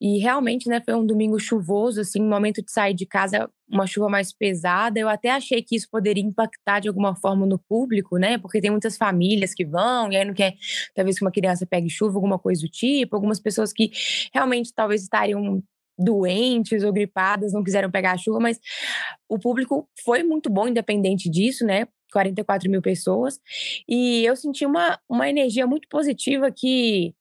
E 0.00 0.18
realmente, 0.18 0.68
né, 0.68 0.80
foi 0.84 0.94
um 0.94 1.06
domingo 1.06 1.38
chuvoso, 1.38 2.00
assim, 2.00 2.20
momento 2.20 2.62
de 2.62 2.70
sair 2.70 2.94
de 2.94 3.06
casa, 3.06 3.50
uma 3.68 3.86
chuva 3.86 4.08
mais 4.08 4.32
pesada. 4.32 5.00
Eu 5.00 5.08
até 5.08 5.30
achei 5.30 5.62
que 5.62 5.74
isso 5.74 5.88
poderia 5.90 6.22
impactar 6.22 6.80
de 6.80 6.88
alguma 6.88 7.16
forma 7.16 7.46
no 7.46 7.58
público, 7.58 8.18
né? 8.18 8.38
Porque 8.38 8.60
tem 8.60 8.70
muitas 8.70 8.96
famílias 8.96 9.54
que 9.54 9.64
vão 9.64 10.12
e 10.12 10.16
aí 10.16 10.24
não 10.24 10.34
quer, 10.34 10.54
talvez, 10.94 11.18
que 11.18 11.24
uma 11.24 11.32
criança 11.32 11.66
pegue 11.66 11.88
chuva, 11.88 12.16
alguma 12.16 12.38
coisa 12.38 12.60
do 12.62 12.68
tipo. 12.68 13.16
Algumas 13.16 13.40
pessoas 13.40 13.72
que 13.72 13.90
realmente 14.34 14.72
talvez 14.74 15.02
estariam 15.02 15.62
doentes 15.98 16.82
ou 16.84 16.92
gripadas, 16.92 17.52
não 17.52 17.64
quiseram 17.64 17.90
pegar 17.90 18.12
a 18.12 18.18
chuva, 18.18 18.38
mas 18.38 18.60
o 19.28 19.38
público 19.38 19.88
foi 20.04 20.22
muito 20.22 20.50
bom, 20.50 20.68
independente 20.68 21.30
disso, 21.30 21.64
né? 21.64 21.88
44 22.12 22.70
mil 22.70 22.82
pessoas. 22.82 23.40
E 23.88 24.24
eu 24.24 24.36
senti 24.36 24.64
uma, 24.64 24.98
uma 25.08 25.28
energia 25.28 25.66
muito 25.66 25.88
positiva 25.88 26.50
que 26.50 27.14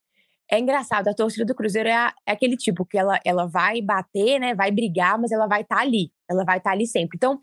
é 0.49 0.59
engraçado. 0.59 1.07
A 1.07 1.13
torcida 1.13 1.45
do 1.45 1.55
Cruzeiro 1.55 1.89
é, 1.89 1.93
a, 1.93 2.13
é 2.25 2.31
aquele 2.31 2.55
tipo 2.55 2.85
que 2.85 2.97
ela, 2.97 3.19
ela 3.25 3.45
vai 3.45 3.81
bater, 3.81 4.39
né? 4.39 4.53
Vai 4.53 4.71
brigar, 4.71 5.19
mas 5.19 5.31
ela 5.31 5.47
vai 5.47 5.61
estar 5.61 5.77
tá 5.77 5.81
ali. 5.81 6.11
Ela 6.29 6.43
vai 6.43 6.57
estar 6.57 6.71
tá 6.71 6.75
ali 6.75 6.87
sempre. 6.87 7.15
Então, 7.15 7.39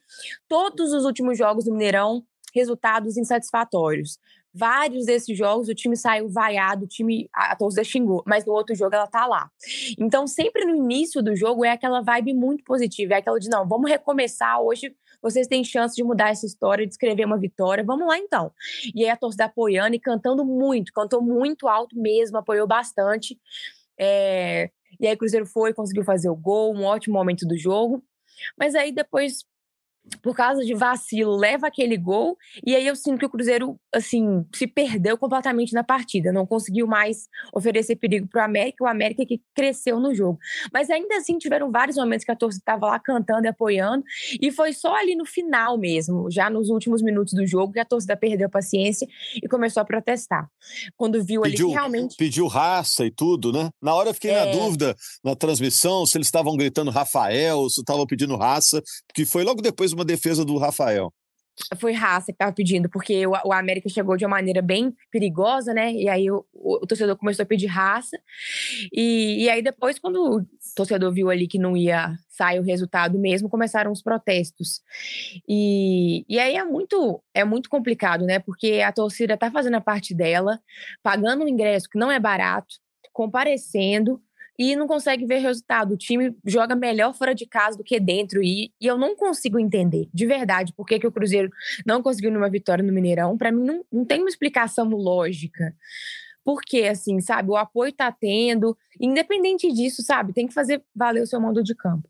todos 0.48 0.92
os 0.92 1.04
últimos 1.04 1.36
jogos 1.36 1.64
do 1.64 1.72
Mineirão, 1.72 2.24
resultados 2.54 3.16
insatisfatórios. 3.16 4.18
Vários 4.54 5.06
desses 5.06 5.36
jogos 5.36 5.68
o 5.68 5.74
time 5.74 5.96
saiu 5.96 6.28
vaiado, 6.28 6.84
o 6.84 6.88
time 6.88 7.26
a 7.32 7.56
torcida 7.56 7.82
xingou, 7.82 8.22
mas 8.26 8.44
no 8.44 8.52
outro 8.52 8.74
jogo 8.74 8.94
ela 8.94 9.06
tá 9.06 9.24
lá. 9.24 9.50
Então, 9.98 10.26
sempre 10.26 10.66
no 10.66 10.76
início 10.76 11.22
do 11.22 11.34
jogo 11.34 11.64
é 11.64 11.70
aquela 11.70 12.02
vibe 12.02 12.34
muito 12.34 12.62
positiva, 12.62 13.14
é 13.14 13.16
aquela 13.16 13.40
de 13.40 13.48
não, 13.48 13.66
vamos 13.66 13.90
recomeçar 13.90 14.60
hoje, 14.60 14.94
vocês 15.22 15.46
têm 15.46 15.62
chance 15.62 15.94
de 15.94 16.02
mudar 16.02 16.30
essa 16.30 16.44
história, 16.44 16.86
de 16.86 16.92
escrever 16.92 17.24
uma 17.24 17.38
vitória, 17.38 17.84
vamos 17.84 18.06
lá 18.06 18.18
então. 18.18 18.52
E 18.94 19.04
aí 19.04 19.10
a 19.10 19.16
torcida 19.16 19.44
apoiando 19.44 19.94
e 19.94 20.00
cantando 20.00 20.44
muito, 20.44 20.92
cantou 20.92 21.22
muito 21.22 21.68
alto 21.68 21.96
mesmo, 21.96 22.38
apoiou 22.38 22.66
bastante. 22.66 23.38
É... 23.98 24.70
E 25.00 25.06
aí 25.06 25.14
o 25.14 25.18
Cruzeiro 25.18 25.46
foi, 25.46 25.72
conseguiu 25.72 26.04
fazer 26.04 26.28
o 26.28 26.36
gol, 26.36 26.74
um 26.74 26.84
ótimo 26.84 27.14
momento 27.14 27.46
do 27.46 27.56
jogo. 27.56 28.02
Mas 28.58 28.74
aí 28.74 28.92
depois 28.92 29.44
por 30.20 30.34
causa 30.34 30.64
de 30.64 30.74
vacilo, 30.74 31.36
leva 31.36 31.68
aquele 31.68 31.96
gol, 31.96 32.36
e 32.66 32.74
aí 32.74 32.86
eu 32.86 32.96
sinto 32.96 33.18
que 33.18 33.26
o 33.26 33.30
Cruzeiro, 33.30 33.78
assim, 33.92 34.44
se 34.54 34.66
perdeu 34.66 35.18
completamente 35.18 35.72
na 35.72 35.84
partida, 35.84 36.32
não 36.32 36.46
conseguiu 36.46 36.86
mais 36.86 37.28
oferecer 37.54 37.96
perigo 37.96 38.26
para 38.26 38.42
o 38.42 38.44
América, 38.44 38.84
o 38.84 38.86
América 38.86 39.24
que 39.26 39.40
cresceu 39.54 40.00
no 40.00 40.14
jogo. 40.14 40.38
Mas 40.72 40.88
ainda 40.90 41.16
assim, 41.16 41.36
tiveram 41.38 41.70
vários 41.70 41.96
momentos 41.96 42.24
que 42.24 42.30
a 42.30 42.36
torcida 42.36 42.62
estava 42.62 42.86
lá 42.86 42.98
cantando 42.98 43.46
e 43.46 43.48
apoiando, 43.48 44.04
e 44.40 44.50
foi 44.50 44.72
só 44.72 44.94
ali 44.94 45.14
no 45.14 45.26
final 45.26 45.76
mesmo, 45.76 46.30
já 46.30 46.48
nos 46.48 46.70
últimos 46.70 47.02
minutos 47.02 47.34
do 47.34 47.46
jogo, 47.46 47.72
que 47.72 47.80
a 47.80 47.84
torcida 47.84 48.16
perdeu 48.16 48.46
a 48.46 48.50
paciência 48.50 49.06
e 49.36 49.48
começou 49.48 49.80
a 49.80 49.84
protestar. 49.84 50.48
Quando 50.96 51.22
viu 51.22 51.42
pediu, 51.42 51.66
ali 51.66 51.72
que 51.72 51.78
realmente. 51.78 52.16
Pediu 52.16 52.46
raça 52.46 53.04
e 53.04 53.10
tudo, 53.10 53.52
né? 53.52 53.68
Na 53.80 53.94
hora 53.94 54.10
eu 54.10 54.14
fiquei 54.14 54.30
é... 54.30 54.44
na 54.44 54.52
dúvida, 54.52 54.96
na 55.22 55.36
transmissão, 55.36 56.06
se 56.06 56.16
eles 56.16 56.28
estavam 56.28 56.56
gritando 56.56 56.90
Rafael, 56.90 57.68
se 57.68 57.80
estavam 57.80 58.06
pedindo 58.06 58.36
raça, 58.36 58.82
porque 59.06 59.26
foi 59.26 59.44
logo 59.44 59.60
depois 59.60 59.92
uma 59.92 60.04
defesa 60.04 60.44
do 60.44 60.56
Rafael. 60.56 61.12
Foi 61.78 61.92
raça 61.92 62.26
que 62.26 62.32
estava 62.32 62.52
pedindo, 62.52 62.88
porque 62.88 63.26
o, 63.26 63.32
o, 63.44 63.52
América 63.52 63.88
chegou 63.88 64.16
de 64.16 64.24
uma 64.24 64.36
maneira 64.36 64.60
bem 64.60 64.94
perigosa, 65.10 65.72
né? 65.72 65.92
E 65.92 66.08
aí 66.08 66.30
o, 66.30 66.44
o, 66.52 66.86
torcedor 66.86 67.16
começou 67.16 67.42
a 67.42 67.46
pedir 67.46 67.66
raça. 67.66 68.18
E, 68.92 69.44
e, 69.44 69.50
aí 69.50 69.62
depois, 69.62 69.98
quando 69.98 70.16
o 70.16 70.46
torcedor 70.74 71.12
viu 71.12 71.30
ali 71.30 71.46
que 71.46 71.58
não 71.58 71.76
ia 71.76 72.14
sair 72.28 72.58
o 72.58 72.62
resultado 72.64 73.18
mesmo, 73.18 73.48
começaram 73.48 73.92
os 73.92 74.02
protestos. 74.02 74.80
E, 75.48 76.24
e 76.28 76.38
aí 76.38 76.56
é 76.56 76.64
muito, 76.64 77.22
é 77.34 77.44
muito 77.44 77.70
complicado, 77.70 78.24
né? 78.24 78.38
Porque 78.38 78.82
a 78.84 78.92
torcida 78.92 79.34
está 79.34 79.50
fazendo 79.50 79.74
a 79.76 79.80
parte 79.80 80.14
dela, 80.14 80.60
pagando 81.02 81.44
um 81.44 81.48
ingresso 81.48 81.88
que 81.88 81.98
não 81.98 82.10
é 82.10 82.18
barato, 82.18 82.76
comparecendo, 83.12 84.20
e 84.58 84.76
não 84.76 84.86
consegue 84.86 85.26
ver 85.26 85.38
resultado. 85.38 85.94
O 85.94 85.96
time 85.96 86.36
joga 86.44 86.74
melhor 86.74 87.14
fora 87.14 87.34
de 87.34 87.46
casa 87.46 87.76
do 87.76 87.84
que 87.84 87.98
dentro. 87.98 88.42
E, 88.42 88.72
e 88.80 88.86
eu 88.86 88.98
não 88.98 89.16
consigo 89.16 89.58
entender, 89.58 90.08
de 90.12 90.26
verdade, 90.26 90.72
por 90.74 90.86
que, 90.86 90.98
que 90.98 91.06
o 91.06 91.12
Cruzeiro 91.12 91.50
não 91.86 92.02
conseguiu 92.02 92.30
numa 92.30 92.50
vitória 92.50 92.84
no 92.84 92.92
Mineirão. 92.92 93.36
Para 93.36 93.50
mim, 93.50 93.64
não, 93.64 93.84
não 93.90 94.04
tem 94.04 94.20
uma 94.20 94.28
explicação 94.28 94.88
lógica. 94.88 95.74
Porque, 96.44 96.82
assim, 96.82 97.20
sabe, 97.20 97.50
o 97.50 97.56
apoio 97.56 97.92
tá 97.92 98.10
tendo, 98.10 98.76
independente 99.00 99.70
disso, 99.72 100.02
sabe, 100.02 100.32
tem 100.32 100.46
que 100.46 100.54
fazer 100.54 100.82
valer 100.94 101.22
o 101.22 101.26
seu 101.26 101.40
mando 101.40 101.62
de 101.62 101.74
campo. 101.74 102.08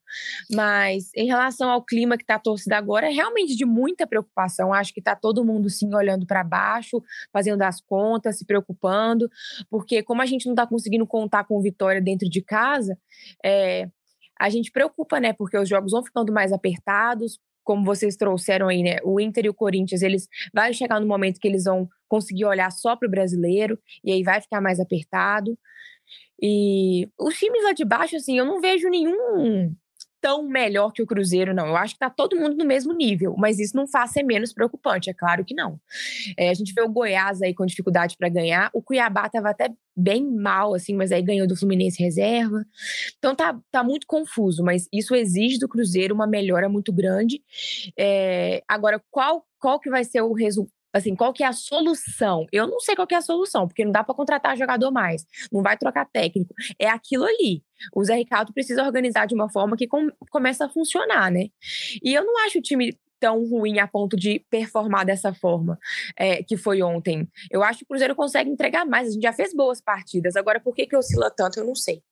Mas 0.51 1.11
em 1.15 1.27
relação 1.27 1.71
ao 1.71 1.83
clima 1.83 2.17
que 2.17 2.25
tá 2.25 2.37
a 2.37 2.39
torcida 2.39 2.77
agora, 2.77 3.09
é 3.09 3.11
realmente 3.11 3.55
de 3.55 3.65
muita 3.65 4.07
preocupação. 4.07 4.73
Acho 4.73 4.93
que 4.95 5.03
tá 5.03 5.15
todo 5.15 5.45
mundo, 5.45 5.69
sim, 5.69 5.95
olhando 5.95 6.27
para 6.27 6.43
baixo, 6.43 7.03
fazendo 7.33 7.63
as 7.63 7.81
contas, 7.81 8.39
se 8.39 8.45
preocupando, 8.45 9.31
porque 9.71 10.03
como 10.03 10.23
a 10.23 10.27
gente 10.27 10.47
não 10.47 10.55
tá 10.55 10.67
conseguindo 10.67 11.07
contar 11.07 11.45
com 11.45 11.61
vitória 11.61 12.01
dentro 12.01 12.29
de 12.29 12.41
casa, 12.43 12.99
é, 13.45 13.89
a 14.39 14.49
gente 14.51 14.73
preocupa, 14.73 15.21
né? 15.21 15.33
Porque 15.33 15.57
os 15.57 15.69
jogos 15.69 15.93
vão 15.93 16.03
ficando 16.03 16.33
mais 16.33 16.53
apertados, 16.53 17.39
como 17.65 17.85
vocês 17.85 18.17
trouxeram 18.17 18.69
aí, 18.69 18.83
né? 18.83 18.97
O 19.05 19.21
Inter 19.21 19.47
e 19.47 19.49
o 19.49 19.55
Corinthians, 19.55 20.03
eles 20.03 20.29
vai 20.53 20.73
chegar 20.73 21.01
no 21.01 21.07
momento 21.07 21.41
que 21.41 21.49
eles 21.49 21.65
vão 21.65 21.89
conseguir 22.09 22.45
olhar 22.45 22.71
só 22.71 22.97
para 22.97 23.07
o 23.07 23.11
brasileiro 23.11 23.79
e 24.05 24.13
aí 24.13 24.23
vai 24.23 24.41
ficar 24.41 24.61
mais 24.61 24.81
apertado. 24.81 25.59
E 26.41 27.09
os 27.19 27.39
times 27.39 27.63
lá 27.63 27.73
de 27.73 27.85
baixo, 27.85 28.17
assim, 28.17 28.37
eu 28.37 28.45
não 28.45 28.61
vejo 28.61 28.89
nenhum 28.89 29.75
tão 30.23 30.45
melhor 30.45 30.93
que 30.93 31.03
o 31.03 31.07
Cruzeiro, 31.07 31.53
não. 31.53 31.67
Eu 31.67 31.77
acho 31.77 31.95
que 31.95 31.99
tá 31.99 32.09
todo 32.09 32.37
mundo 32.37 32.57
no 32.57 32.65
mesmo 32.65 32.95
nível, 32.95 33.35
mas 33.37 33.59
isso 33.59 33.77
não 33.77 33.89
faz 33.89 34.13
ser 34.13 34.23
menos 34.23 34.53
preocupante, 34.53 35.11
é 35.11 35.13
claro 35.13 35.45
que 35.45 35.53
não. 35.53 35.81
É, 36.39 36.49
a 36.49 36.55
gente 36.55 36.73
vê 36.73 36.81
o 36.81 36.89
Goiás 36.89 37.43
aí 37.43 37.53
com 37.53 37.67
dificuldade 37.67 38.17
para 38.17 38.29
ganhar, 38.29 38.71
o 38.73 38.81
Cuiabá 38.81 39.29
tava 39.29 39.51
até 39.51 39.69
bem 39.95 40.25
mal, 40.25 40.75
assim, 40.75 40.95
mas 40.95 41.11
aí 41.11 41.21
ganhou 41.21 41.47
do 41.47 41.57
Fluminense 41.57 42.03
reserva. 42.03 42.65
Então 43.19 43.35
tá, 43.35 43.59
tá 43.71 43.83
muito 43.83 44.07
confuso, 44.07 44.63
mas 44.63 44.89
isso 44.93 45.15
exige 45.15 45.59
do 45.59 45.69
Cruzeiro 45.69 46.15
uma 46.15 46.27
melhora 46.27 46.69
muito 46.69 46.93
grande. 46.93 47.43
É, 47.99 48.63
agora, 48.69 49.03
qual, 49.11 49.45
qual 49.59 49.81
que 49.81 49.91
vai 49.91 50.05
ser 50.05 50.23
o 50.23 50.33
resultado? 50.33 50.82
Assim, 50.93 51.15
qual 51.15 51.33
que 51.33 51.43
é 51.43 51.47
a 51.47 51.53
solução? 51.53 52.47
Eu 52.53 52.67
não 52.67 52.81
sei 52.81 52.95
qual 52.95 53.07
que 53.07 53.15
é 53.15 53.19
a 53.19 53.23
solução, 53.23 53.67
porque 53.67 53.85
não 53.85 53.93
dá 53.93 54.05
para 54.05 54.15
contratar 54.15 54.57
jogador 54.57 54.91
mais, 54.91 55.27
não 55.51 55.63
vai 55.63 55.77
trocar 55.77 56.07
técnico. 56.07 56.55
É 56.79 56.89
aquilo 56.89 57.25
ali. 57.25 57.63
O 57.95 58.05
Zé 58.05 58.15
Ricardo 58.15 58.53
precisa 58.53 58.85
organizar 58.85 59.27
de 59.27 59.35
uma 59.35 59.49
forma 59.49 59.77
que 59.77 59.87
com, 59.87 60.09
começa 60.31 60.67
a 60.67 60.69
funcionar, 60.69 61.31
né? 61.31 61.49
E 62.03 62.15
eu 62.15 62.25
não 62.25 62.45
acho 62.45 62.59
o 62.59 62.63
time 62.63 62.97
tão 63.23 63.45
ruim 63.49 63.79
a 63.79 63.87
ponto 63.87 64.17
de 64.17 64.45
performar 64.51 65.07
dessa 65.07 65.33
forma 65.33 65.79
é, 66.19 66.43
que 66.43 66.57
foi 66.57 66.83
ontem. 66.83 67.29
Eu 67.53 67.63
acho 67.63 67.79
que 67.79 67.85
o 67.85 67.89
Cruzeiro 67.89 68.17
consegue 68.17 68.51
entregar 68.51 68.85
mais. 68.85 69.09
A 69.09 69.11
gente 69.13 69.23
já 69.23 69.33
fez 69.33 69.55
boas 69.55 69.81
partidas. 69.81 70.35
Agora, 70.35 70.59
por 70.59 70.75
que, 70.75 70.87
que 70.87 70.97
oscila 70.97 71.31
tanto, 71.31 71.61
eu 71.61 71.65
não 71.65 71.77
sei. 71.77 72.03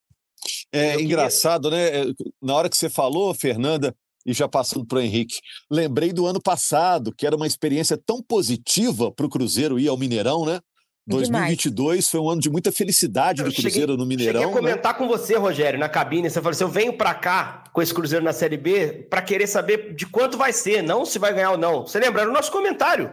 É 0.73 0.95
eu 0.95 1.01
engraçado, 1.01 1.69
queria... 1.69 2.07
né? 2.07 2.15
Na 2.41 2.55
hora 2.55 2.69
que 2.69 2.77
você 2.77 2.89
falou, 2.89 3.35
Fernanda, 3.35 3.93
e 4.27 4.33
já 4.33 4.49
passando 4.49 4.87
para 4.87 4.99
o 4.99 5.00
Henrique, 5.00 5.41
lembrei 5.71 6.12
do 6.12 6.27
ano 6.27 6.41
passado, 6.41 7.12
que 7.17 7.27
era 7.27 7.37
uma 7.37 7.47
experiência 7.47 7.97
tão 7.97 8.23
positiva 8.23 9.11
para 9.11 9.27
o 9.27 9.31
Cruzeiro 9.31 9.79
ir 9.79 9.89
ao 9.89 9.97
Mineirão, 9.97 10.45
né? 10.45 10.61
2022 11.07 11.75
Demais. 11.75 12.09
foi 12.09 12.21
um 12.21 12.31
ano 12.31 12.41
de 12.41 12.50
muita 12.50 12.71
felicidade 12.71 13.43
do 13.43 13.53
Cruzeiro 13.53 13.73
cheguei, 13.73 13.97
no 13.97 14.07
Mineirão. 14.07 14.41
Cheguei 14.41 14.45
a 14.45 14.55
né? 14.55 14.61
comentar 14.61 14.93
né? 14.93 14.99
com 14.99 15.09
você, 15.09 15.37
Rogério, 15.37 15.79
na 15.79 15.89
cabine. 15.89 16.31
Você 16.31 16.41
falou 16.41 16.50
assim: 16.50 16.65
eu 16.65 16.69
venho 16.69 16.93
para 16.97 17.15
cá 17.15 17.65
com 17.73 17.83
esse 17.83 17.93
Cruzeiro 17.93 18.25
na 18.25 18.33
Série 18.33 18.57
B 18.57 19.07
para 19.11 19.23
querer 19.23 19.47
saber 19.47 19.95
de 19.95 20.07
quanto 20.07 20.39
vai 20.39 20.53
ser, 20.53 20.83
não 20.83 21.05
se 21.05 21.19
vai 21.19 21.35
ganhar 21.35 21.53
ou 21.53 21.59
não. 21.59 21.87
Você 21.87 21.99
lembra? 21.99 22.23
Era 22.23 22.31
o 22.31 22.35
nosso 22.35 22.53
comentário. 22.53 23.12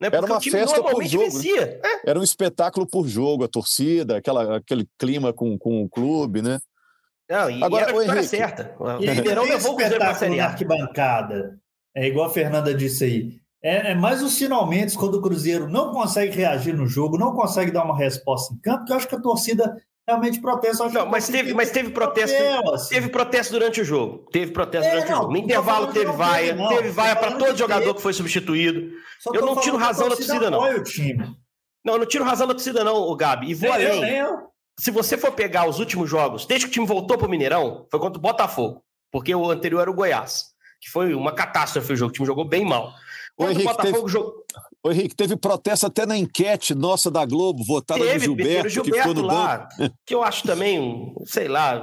Né? 0.00 0.08
Era 0.12 0.26
uma 0.26 0.40
festa 0.40 0.82
por 0.82 1.04
jogo. 1.04 1.38
Né? 1.38 1.80
É. 1.82 2.10
Era 2.10 2.18
um 2.18 2.22
espetáculo 2.22 2.86
por 2.86 3.08
jogo, 3.08 3.44
a 3.44 3.48
torcida, 3.48 4.18
aquela, 4.18 4.56
aquele 4.56 4.86
clima 4.98 5.32
com, 5.32 5.58
com 5.58 5.82
o 5.82 5.88
clube, 5.88 6.42
né? 6.42 6.58
Não, 7.28 7.50
e 7.50 7.62
Agora, 7.62 7.84
era 7.84 7.90
a 7.90 7.98
vitória 7.98 8.18
Henrique, 8.20 8.36
certa. 8.36 8.76
O 8.78 8.98
Mineirão 8.98 9.44
levou 9.44 9.72
o 9.72 9.76
Cruzeiro 9.76 9.98
para 9.98 10.10
a 10.10 10.14
Série 10.14 10.40
A. 10.40 10.46
arquibancada. 10.46 11.58
É 11.94 12.06
igual 12.06 12.26
a 12.26 12.32
Fernanda 12.32 12.72
disse 12.74 13.04
aí. 13.04 13.40
É, 13.62 13.92
é, 13.92 13.94
mais 13.94 14.22
os 14.22 14.38
finalmente 14.38 14.96
quando 14.96 15.16
o 15.16 15.22
Cruzeiro 15.22 15.68
não 15.68 15.92
consegue 15.92 16.36
reagir 16.36 16.76
no 16.76 16.86
jogo, 16.86 17.18
não 17.18 17.34
consegue 17.34 17.72
dar 17.72 17.84
uma 17.84 17.96
resposta 17.96 18.54
em 18.54 18.58
campo, 18.58 18.84
que 18.84 18.92
eu 18.92 18.96
acho 18.96 19.08
que 19.08 19.16
a 19.16 19.20
torcida 19.20 19.76
realmente 20.06 20.40
protesta. 20.40 20.88
Não, 20.88 21.06
mas 21.06 21.26
teve, 21.26 21.52
mas 21.52 21.70
teve 21.70 21.90
protesto. 21.90 22.36
Papel, 22.36 22.74
assim. 22.74 22.94
Teve 22.94 23.08
protesto 23.08 23.52
durante 23.54 23.80
o 23.80 23.84
jogo. 23.84 24.28
Teve 24.30 24.52
protesto 24.52 24.86
é, 24.86 24.90
durante 24.92 25.10
não, 25.10 25.18
o 25.18 25.20
jogo. 25.22 25.32
No 25.32 25.38
intervalo 25.38 25.86
teve 25.92 26.12
vaia. 26.12 26.54
Não, 26.54 26.68
teve 26.68 26.90
vaia 26.90 27.16
para 27.16 27.32
todo 27.32 27.56
jogador 27.56 27.94
que 27.94 28.02
foi 28.02 28.12
substituído. 28.12 28.92
Eu 29.32 29.44
não 29.44 29.56
tiro 29.56 29.76
razão 29.76 30.08
da 30.08 30.14
torcida, 30.14 30.48
não. 30.50 30.60
Não, 31.84 31.94
eu 31.94 31.98
não 31.98 32.06
tiro 32.06 32.24
razão 32.24 32.46
da 32.46 32.54
torcida, 32.54 32.84
não, 32.84 32.94
o 32.94 33.16
Gabi. 33.16 33.50
E 33.50 33.54
vou 33.54 33.76
nem 33.76 33.86
além. 33.86 34.16
Eu, 34.18 34.26
eu 34.26 34.55
se 34.78 34.90
você 34.90 35.16
for 35.16 35.32
pegar 35.32 35.68
os 35.68 35.78
últimos 35.78 36.08
jogos, 36.08 36.46
desde 36.46 36.66
que 36.66 36.70
o 36.70 36.72
time 36.74 36.86
voltou 36.86 37.16
para 37.16 37.26
o 37.26 37.30
Mineirão, 37.30 37.86
foi 37.90 37.98
contra 37.98 38.18
o 38.18 38.22
Botafogo, 38.22 38.84
porque 39.10 39.34
o 39.34 39.50
anterior 39.50 39.80
era 39.80 39.90
o 39.90 39.94
Goiás, 39.94 40.46
que 40.80 40.90
foi 40.90 41.14
uma 41.14 41.34
catástrofe 41.34 41.92
o 41.92 41.96
jogo, 41.96 42.10
o 42.10 42.12
time 42.12 42.26
jogou 42.26 42.44
bem 42.44 42.64
mal. 42.64 42.92
O 43.38 43.44
Henrique, 43.44 43.64
Botafogo 43.64 43.96
teve... 43.96 44.08
jogou. 44.08 44.44
Ô, 44.86 44.92
Henrique, 44.92 45.16
teve 45.16 45.36
protesto 45.36 45.84
até 45.84 46.06
na 46.06 46.16
enquete 46.16 46.72
nossa 46.72 47.10
da 47.10 47.26
Globo, 47.26 47.64
votaram 47.64 48.02
teve, 48.02 48.18
no 48.28 48.36
Gilberto, 48.36 48.68
Gilberto 48.68 48.92
que 48.92 48.98
ficou 48.98 49.14
no 49.14 49.26
lá, 49.26 49.68
banco. 49.78 49.96
Que 50.06 50.14
eu 50.14 50.22
acho 50.22 50.44
também, 50.44 51.12
sei 51.24 51.48
lá, 51.48 51.82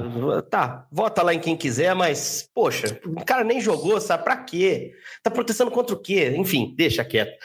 tá, 0.49 0.87
vota 0.89 1.21
lá 1.21 1.33
em 1.33 1.39
quem 1.39 1.57
quiser, 1.57 1.93
mas, 1.93 2.49
poxa, 2.55 2.97
o 3.05 3.25
cara 3.25 3.43
nem 3.43 3.59
jogou, 3.59 3.99
sabe? 3.99 4.23
Pra 4.23 4.37
quê? 4.37 4.93
Tá 5.21 5.29
protestando 5.29 5.69
contra 5.69 5.93
o 5.93 5.99
quê? 5.99 6.33
Enfim, 6.37 6.73
deixa 6.77 7.03
quieto. 7.03 7.37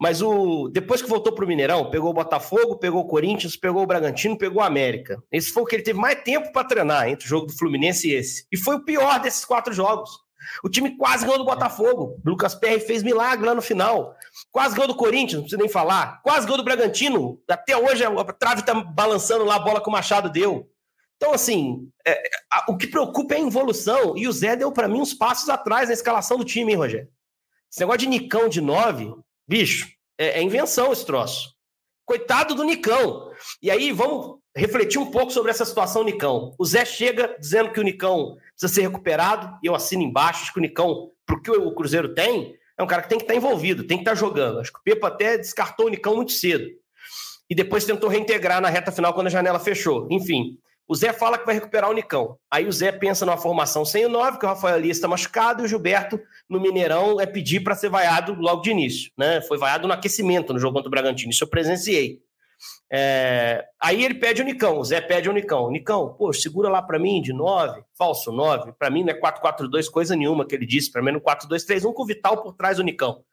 Mas 0.00 0.22
o 0.22 0.68
depois 0.68 1.02
que 1.02 1.08
voltou 1.08 1.32
pro 1.32 1.44
Mineirão, 1.44 1.90
pegou 1.90 2.10
o 2.10 2.14
Botafogo, 2.14 2.78
pegou 2.78 3.00
o 3.00 3.08
Corinthians, 3.08 3.56
pegou 3.56 3.82
o 3.82 3.86
Bragantino, 3.86 4.38
pegou 4.38 4.62
o 4.62 4.64
América. 4.64 5.20
Esse 5.32 5.50
foi 5.50 5.64
o 5.64 5.66
que 5.66 5.74
ele 5.74 5.82
teve 5.82 5.98
mais 5.98 6.22
tempo 6.22 6.52
para 6.52 6.68
treinar 6.68 7.08
entre 7.08 7.26
o 7.26 7.28
jogo 7.28 7.46
do 7.46 7.58
Fluminense 7.58 8.08
e 8.08 8.14
esse. 8.14 8.44
E 8.52 8.56
foi 8.56 8.76
o 8.76 8.84
pior 8.84 9.18
desses 9.18 9.44
quatro 9.44 9.72
jogos. 9.72 10.08
O 10.62 10.68
time 10.68 10.96
quase 10.96 11.24
ganhou 11.24 11.38
do 11.38 11.44
Botafogo. 11.44 12.20
Lucas 12.24 12.54
Perry 12.54 12.80
fez 12.80 13.02
milagre 13.02 13.46
lá 13.46 13.54
no 13.54 13.62
final. 13.62 14.14
Quase 14.50 14.74
ganhou 14.74 14.88
do 14.88 14.96
Corinthians, 14.96 15.34
não 15.34 15.42
precisa 15.42 15.60
nem 15.60 15.68
falar. 15.68 16.20
Quase 16.22 16.46
ganhou 16.46 16.58
do 16.58 16.64
Bragantino. 16.64 17.40
Até 17.48 17.76
hoje 17.76 18.04
a 18.04 18.24
trave 18.32 18.62
tá 18.62 18.74
balançando 18.74 19.44
lá 19.44 19.56
a 19.56 19.60
bola 19.60 19.82
que 19.82 19.88
o 19.88 19.92
Machado 19.92 20.30
deu. 20.30 20.68
Então, 21.16 21.34
assim, 21.34 21.88
é, 22.06 22.18
a, 22.50 22.70
o 22.70 22.76
que 22.76 22.86
preocupa 22.86 23.34
é 23.34 23.36
a 23.36 23.40
involução. 23.40 24.16
E 24.16 24.26
o 24.26 24.32
Zé 24.32 24.56
deu 24.56 24.72
para 24.72 24.88
mim 24.88 25.00
uns 25.00 25.12
passos 25.12 25.48
atrás 25.48 25.88
na 25.88 25.94
escalação 25.94 26.38
do 26.38 26.44
time, 26.44 26.72
hein, 26.72 26.78
Rogério? 26.78 27.08
Esse 27.70 27.80
negócio 27.80 28.00
de 28.00 28.08
Nicão 28.08 28.48
de 28.48 28.60
9 28.60 29.14
Bicho, 29.46 29.88
é, 30.16 30.38
é 30.38 30.42
invenção 30.42 30.92
esse 30.92 31.04
troço. 31.04 31.54
Coitado 32.06 32.54
do 32.54 32.64
Nicão. 32.64 33.30
E 33.60 33.70
aí, 33.70 33.92
vamos 33.92 34.39
refletir 34.56 34.98
um 34.98 35.10
pouco 35.10 35.32
sobre 35.32 35.50
essa 35.50 35.64
situação 35.64 36.04
Nicão. 36.04 36.54
O 36.58 36.64
Zé 36.64 36.84
chega 36.84 37.36
dizendo 37.38 37.70
que 37.70 37.80
o 37.80 37.84
Nicão 37.84 38.36
precisa 38.52 38.74
ser 38.74 38.82
recuperado, 38.82 39.58
e 39.62 39.66
eu 39.66 39.74
assino 39.74 40.02
embaixo, 40.02 40.42
acho 40.42 40.52
que 40.52 40.58
o 40.58 40.62
Nicão, 40.62 41.10
pro 41.24 41.40
que 41.40 41.50
o 41.50 41.74
Cruzeiro 41.74 42.14
tem, 42.14 42.54
é 42.76 42.82
um 42.82 42.86
cara 42.86 43.02
que 43.02 43.08
tem 43.08 43.18
que 43.18 43.24
estar 43.24 43.34
tá 43.34 43.38
envolvido, 43.38 43.84
tem 43.84 43.98
que 43.98 44.02
estar 44.02 44.12
tá 44.12 44.16
jogando. 44.16 44.58
Acho 44.58 44.72
que 44.72 44.78
o 44.78 44.82
Pepa 44.82 45.08
até 45.08 45.36
descartou 45.36 45.86
o 45.86 45.90
Nicão 45.90 46.16
muito 46.16 46.32
cedo. 46.32 46.66
E 47.48 47.54
depois 47.54 47.84
tentou 47.84 48.08
reintegrar 48.08 48.60
na 48.60 48.68
reta 48.68 48.92
final 48.92 49.12
quando 49.12 49.26
a 49.26 49.30
janela 49.30 49.58
fechou. 49.58 50.06
Enfim, 50.10 50.56
o 50.88 50.94
Zé 50.94 51.12
fala 51.12 51.36
que 51.36 51.46
vai 51.46 51.54
recuperar 51.54 51.90
o 51.90 51.92
Nicão. 51.92 52.36
Aí 52.50 52.66
o 52.66 52.72
Zé 52.72 52.90
pensa 52.90 53.26
numa 53.26 53.36
formação 53.36 53.84
sem 53.84 54.06
o 54.06 54.08
9, 54.08 54.38
que 54.38 54.44
o 54.44 54.48
Rafael 54.48 54.84
está 54.86 55.06
machucado, 55.06 55.62
e 55.62 55.64
o 55.64 55.68
Gilberto, 55.68 56.18
no 56.48 56.60
Mineirão, 56.60 57.20
é 57.20 57.26
pedir 57.26 57.60
para 57.60 57.74
ser 57.74 57.88
vaiado 57.88 58.34
logo 58.34 58.62
de 58.62 58.70
início. 58.70 59.10
Né? 59.16 59.40
Foi 59.42 59.58
vaiado 59.58 59.86
no 59.86 59.92
aquecimento 59.92 60.52
no 60.52 60.58
jogo 60.58 60.74
contra 60.74 60.88
o 60.88 60.90
Bragantino. 60.90 61.30
Isso 61.30 61.44
eu 61.44 61.48
presenciei. 61.48 62.20
É... 62.90 63.64
Aí 63.80 64.04
ele 64.04 64.14
pede 64.14 64.42
o 64.42 64.44
Nicão, 64.44 64.78
o 64.78 64.84
Zé 64.84 65.00
pede 65.00 65.28
o 65.28 65.32
Nicão. 65.32 65.70
Nicão, 65.70 66.14
pô, 66.14 66.32
segura 66.32 66.68
lá 66.68 66.82
para 66.82 66.98
mim 66.98 67.22
de 67.22 67.32
9, 67.32 67.82
falso 67.96 68.32
9. 68.32 68.72
Para 68.78 68.90
mim 68.90 69.04
não 69.04 69.12
é 69.12 69.20
4-4-2, 69.20 69.90
coisa 69.90 70.16
nenhuma 70.16 70.46
que 70.46 70.54
ele 70.54 70.66
disse. 70.66 70.90
Para 70.90 71.02
mim 71.02 71.12
no 71.12 71.20
4-2-3-1 71.20 71.92
com 71.92 72.02
o 72.02 72.06
Vital 72.06 72.42
por 72.42 72.54
trás 72.54 72.76
do 72.78 72.82
Nicão. 72.82 73.24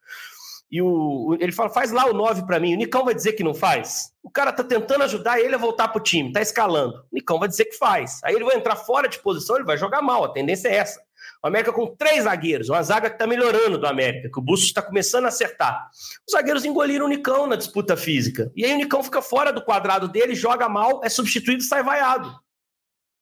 E 0.70 0.82
o, 0.82 1.38
ele 1.40 1.54
fala, 1.54 1.70
faz 1.70 1.92
lá 1.92 2.06
o 2.06 2.14
9 2.14 2.46
para 2.46 2.60
mim. 2.60 2.74
O 2.74 2.78
Nicão 2.78 3.06
vai 3.06 3.16
dizer 3.16 3.34
que 3.34 3.44
não 3.44 3.54
faz? 3.54 4.12
O 4.22 4.30
cara 4.30 4.52
tá 4.52 4.64
tentando 4.64 5.04
ajudar 5.04 5.40
ele 5.40 5.56
a 5.56 5.58
voltar 5.58 5.88
pro 5.88 6.04
time, 6.04 6.32
tá 6.32 6.42
escalando. 6.42 6.98
O 7.12 7.16
Nicão 7.16 7.40
vai 7.40 7.48
dizer 7.48 7.66
que 7.66 7.78
faz. 7.78 8.20
Aí 8.24 8.36
ele 8.36 8.44
vai 8.44 8.58
entrar 8.58 8.76
fora 8.76 9.08
de 9.08 9.20
posição, 9.20 9.56
ele 9.56 9.66
vai 9.66 9.78
jogar 9.78 10.02
mal. 10.02 10.26
A 10.26 10.34
tendência 10.34 10.68
é 10.68 10.76
essa. 10.76 11.07
O 11.44 11.48
América 11.48 11.72
com 11.72 11.96
três 11.96 12.24
zagueiros, 12.24 12.70
uma 12.70 12.82
zaga 12.82 13.10
que 13.10 13.16
está 13.16 13.28
melhorando 13.28 13.78
do 13.78 13.88
América, 13.88 14.30
que 14.32 14.40
o 14.40 14.42
Bustos 14.42 14.68
está 14.68 14.82
começando 14.82 15.26
a 15.26 15.28
acertar. 15.28 15.90
Os 16.28 16.32
zagueiros 16.32 16.66
engoliram 16.66 17.06
o 17.06 17.10
Nicão 17.10 17.48
na 17.48 17.56
disputa 17.56 17.96
física. 17.96 18.52
E 18.56 18.66
aí 18.66 18.74
o 18.74 18.78
Nicão 18.78 19.04
fica 19.04 19.22
fora 19.22 19.52
do 19.52 19.64
quadrado 19.64 20.08
dele, 20.08 20.36
joga 20.36 20.68
mal, 20.68 21.02
é 21.04 21.10
substituído 21.10 21.62
e 21.62 21.66
sai 21.66 21.84
vaiado. 21.84 22.34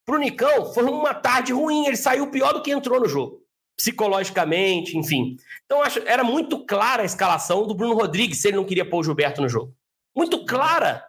Pro 0.06 0.18
Nicão, 0.18 0.72
foi 0.72 0.84
uma 0.84 1.12
tarde 1.12 1.52
ruim, 1.52 1.86
ele 1.86 1.96
saiu 1.96 2.30
pior 2.30 2.52
do 2.52 2.62
que 2.62 2.70
entrou 2.70 3.00
no 3.00 3.08
jogo. 3.08 3.40
Psicologicamente, 3.76 4.96
enfim. 4.96 5.36
Então, 5.64 5.82
acho, 5.82 6.00
era 6.06 6.24
muito 6.24 6.64
clara 6.64 7.02
a 7.02 7.06
escalação 7.06 7.66
do 7.66 7.74
Bruno 7.74 7.94
Rodrigues 7.94 8.40
se 8.40 8.48
ele 8.48 8.56
não 8.56 8.64
queria 8.64 8.88
pôr 8.88 9.00
o 9.00 9.04
Gilberto 9.04 9.42
no 9.42 9.48
jogo. 9.48 9.74
Muito 10.16 10.46
clara. 10.46 11.04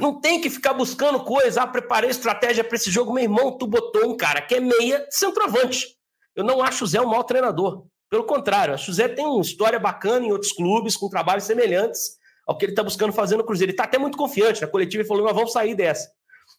Não 0.00 0.20
tem 0.20 0.40
que 0.40 0.50
ficar 0.50 0.74
buscando 0.74 1.20
coisa. 1.20 1.62
Ah, 1.62 1.66
preparei 1.66 2.10
estratégia 2.10 2.62
para 2.62 2.76
esse 2.76 2.90
jogo. 2.90 3.14
Meu 3.14 3.22
irmão, 3.22 3.56
tu 3.56 3.66
botou 3.66 4.10
um 4.10 4.16
cara 4.16 4.42
que 4.42 4.56
é 4.56 4.60
meia 4.60 5.06
centroavante. 5.10 5.96
Eu 6.34 6.44
não 6.44 6.62
acho 6.62 6.84
o 6.84 6.86
Zé 6.86 7.00
um 7.00 7.08
mau 7.08 7.24
treinador. 7.24 7.84
Pelo 8.10 8.24
contrário, 8.24 8.74
acho 8.74 8.86
que 8.86 8.90
o 8.90 8.94
Zé 8.94 9.08
tem 9.08 9.24
uma 9.24 9.40
história 9.40 9.78
bacana 9.78 10.26
em 10.26 10.32
outros 10.32 10.52
clubes, 10.52 10.96
com 10.96 11.08
trabalhos 11.08 11.44
semelhantes 11.44 12.18
ao 12.46 12.56
que 12.56 12.64
ele 12.64 12.72
está 12.72 12.82
buscando 12.82 13.12
fazer 13.12 13.36
no 13.36 13.44
Cruzeiro. 13.44 13.70
Ele 13.70 13.74
está 13.74 13.84
até 13.84 13.98
muito 13.98 14.18
confiante. 14.18 14.60
Na 14.60 14.66
coletiva 14.66 15.02
ele 15.02 15.08
falou: 15.08 15.24
nós 15.24 15.34
vamos 15.34 15.52
sair 15.52 15.74
dessa. 15.74 16.10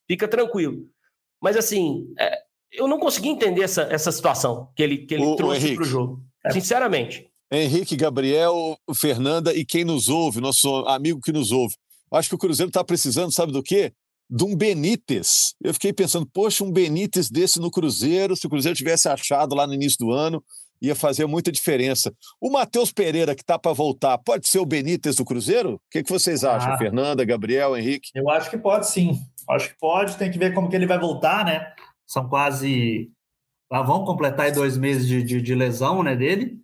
Fica 0.08 0.28
tranquilo. 0.28 0.88
Mas 1.42 1.58
assim, 1.58 2.08
é, 2.20 2.40
eu 2.72 2.88
não 2.88 3.00
consegui 3.00 3.30
entender 3.30 3.62
essa, 3.62 3.84
essa 3.84 4.12
situação 4.12 4.70
que 4.76 4.82
ele, 4.82 4.98
que 5.06 5.14
ele 5.14 5.26
o, 5.26 5.36
trouxe 5.36 5.76
para 5.76 5.84
o 5.84 5.86
jogo. 5.86 6.24
Sinceramente. 6.52 7.30
Henrique, 7.52 7.96
Gabriel, 7.96 8.76
Fernanda 8.96 9.54
e 9.54 9.64
quem 9.64 9.86
nos 9.86 10.10
ouve, 10.10 10.42
nosso 10.42 10.68
amigo 10.88 11.22
que 11.22 11.32
nos 11.32 11.52
ouve. 11.52 11.76
Acho 12.12 12.30
que 12.30 12.36
o 12.36 12.38
Cruzeiro 12.40 12.70
está 12.70 12.84
precisando, 12.84 13.34
sabe 13.34 13.52
do 13.52 13.62
quê? 13.62 13.94
De 14.36 14.44
um 14.44 14.56
Benítez. 14.56 15.54
Eu 15.64 15.76
fiquei 15.76 15.94
pensando, 15.94 16.26
poxa, 16.26 16.64
um 16.64 16.72
Benítez 16.72 17.30
desse 17.30 17.60
no 17.60 17.70
Cruzeiro, 17.70 18.36
se 18.36 18.48
o 18.48 18.50
Cruzeiro 18.50 18.76
tivesse 18.76 19.08
achado 19.08 19.54
lá 19.54 19.68
no 19.68 19.76
início 19.76 20.00
do 20.00 20.12
ano, 20.12 20.44
ia 20.82 20.96
fazer 20.96 21.28
muita 21.28 21.52
diferença. 21.52 22.12
O 22.42 22.50
Matheus 22.50 22.92
Pereira, 22.92 23.36
que 23.36 23.44
está 23.44 23.60
para 23.60 23.72
voltar, 23.74 24.18
pode 24.18 24.48
ser 24.48 24.58
o 24.58 24.66
Benítez 24.66 25.18
do 25.18 25.24
Cruzeiro? 25.24 25.76
O 25.76 25.80
que, 25.92 26.02
que 26.02 26.10
vocês 26.10 26.44
acham, 26.44 26.74
ah, 26.74 26.78
Fernanda, 26.80 27.24
Gabriel, 27.24 27.78
Henrique? 27.78 28.10
Eu 28.16 28.28
acho 28.28 28.50
que 28.50 28.58
pode 28.58 28.90
sim. 28.90 29.20
Acho 29.48 29.70
que 29.70 29.76
pode, 29.80 30.18
tem 30.18 30.32
que 30.32 30.40
ver 30.40 30.52
como 30.52 30.68
que 30.68 30.76
ele 30.76 30.88
vai 30.88 30.98
voltar, 30.98 31.46
né? 31.46 31.72
São 32.08 32.28
quase. 32.28 33.12
Lá 33.72 33.84
vão 33.84 34.04
completar 34.04 34.52
dois 34.52 34.80
meses 34.80 35.08
de, 35.08 35.22
de, 35.22 35.42
de 35.44 35.54
lesão 35.54 36.02
né, 36.02 36.16
dele. 36.16 36.58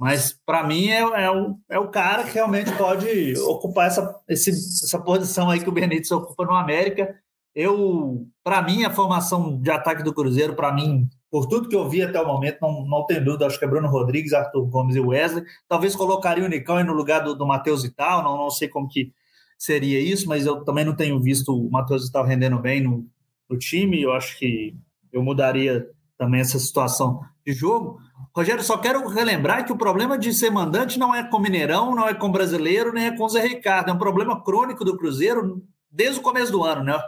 Mas 0.00 0.32
para 0.46 0.66
mim 0.66 0.88
é, 0.88 1.00
é, 1.00 1.30
o, 1.30 1.58
é 1.68 1.78
o 1.78 1.88
cara 1.88 2.24
que 2.24 2.32
realmente 2.32 2.72
pode 2.72 3.38
ocupar 3.40 3.86
essa, 3.86 4.18
esse, 4.26 4.48
essa 4.48 4.98
posição 4.98 5.50
aí 5.50 5.60
que 5.60 5.68
o 5.68 5.72
Benítez 5.72 6.10
ocupa 6.10 6.46
no 6.46 6.54
América. 6.54 7.14
Eu, 7.54 8.26
para 8.42 8.62
mim, 8.62 8.82
a 8.82 8.90
formação 8.90 9.60
de 9.60 9.70
ataque 9.70 10.02
do 10.02 10.14
Cruzeiro, 10.14 10.54
para 10.54 10.72
mim, 10.72 11.06
por 11.30 11.46
tudo 11.46 11.68
que 11.68 11.76
eu 11.76 11.86
vi 11.86 12.00
até 12.00 12.18
o 12.18 12.26
momento, 12.26 12.56
não, 12.62 12.86
não 12.86 13.04
tem 13.04 13.22
dúvida, 13.22 13.46
acho 13.46 13.58
que 13.58 13.64
é 13.66 13.68
Bruno 13.68 13.88
Rodrigues, 13.88 14.32
Arthur 14.32 14.64
Gomes 14.70 14.96
e 14.96 15.00
Wesley. 15.00 15.44
Talvez 15.68 15.94
colocaria 15.94 16.46
o 16.46 16.48
Nicão 16.48 16.82
no 16.82 16.94
lugar 16.94 17.22
do, 17.22 17.34
do 17.34 17.46
Matheus 17.46 17.84
e 17.84 17.90
tal, 17.90 18.22
não, 18.22 18.38
não 18.38 18.50
sei 18.50 18.68
como 18.68 18.88
que 18.88 19.12
seria 19.58 20.00
isso, 20.00 20.26
mas 20.26 20.46
eu 20.46 20.64
também 20.64 20.86
não 20.86 20.96
tenho 20.96 21.20
visto 21.20 21.54
o 21.54 21.70
Matheus 21.70 22.08
e 22.08 22.12
tal 22.12 22.24
rendendo 22.24 22.58
bem 22.58 22.82
no, 22.82 23.06
no 23.50 23.58
time. 23.58 24.00
Eu 24.00 24.12
acho 24.12 24.38
que 24.38 24.74
eu 25.12 25.22
mudaria 25.22 25.86
também 26.16 26.40
essa 26.40 26.58
situação 26.58 27.20
de 27.46 27.52
jogo. 27.52 28.00
Rogério, 28.40 28.64
só 28.64 28.78
quero 28.78 29.06
relembrar 29.06 29.66
que 29.66 29.72
o 29.72 29.76
problema 29.76 30.16
de 30.16 30.32
ser 30.32 30.48
mandante 30.48 30.98
não 30.98 31.14
é 31.14 31.22
com 31.22 31.38
Mineirão, 31.38 31.94
não 31.94 32.08
é 32.08 32.14
com 32.14 32.32
brasileiro, 32.32 32.90
nem 32.90 33.08
é 33.08 33.14
com 33.14 33.28
Zé 33.28 33.42
Ricardo. 33.42 33.90
É 33.90 33.92
um 33.92 33.98
problema 33.98 34.42
crônico 34.42 34.82
do 34.82 34.96
Cruzeiro 34.96 35.62
desde 35.90 36.20
o 36.20 36.22
começo 36.22 36.50
do 36.50 36.64
ano, 36.64 36.82
né? 36.82 36.98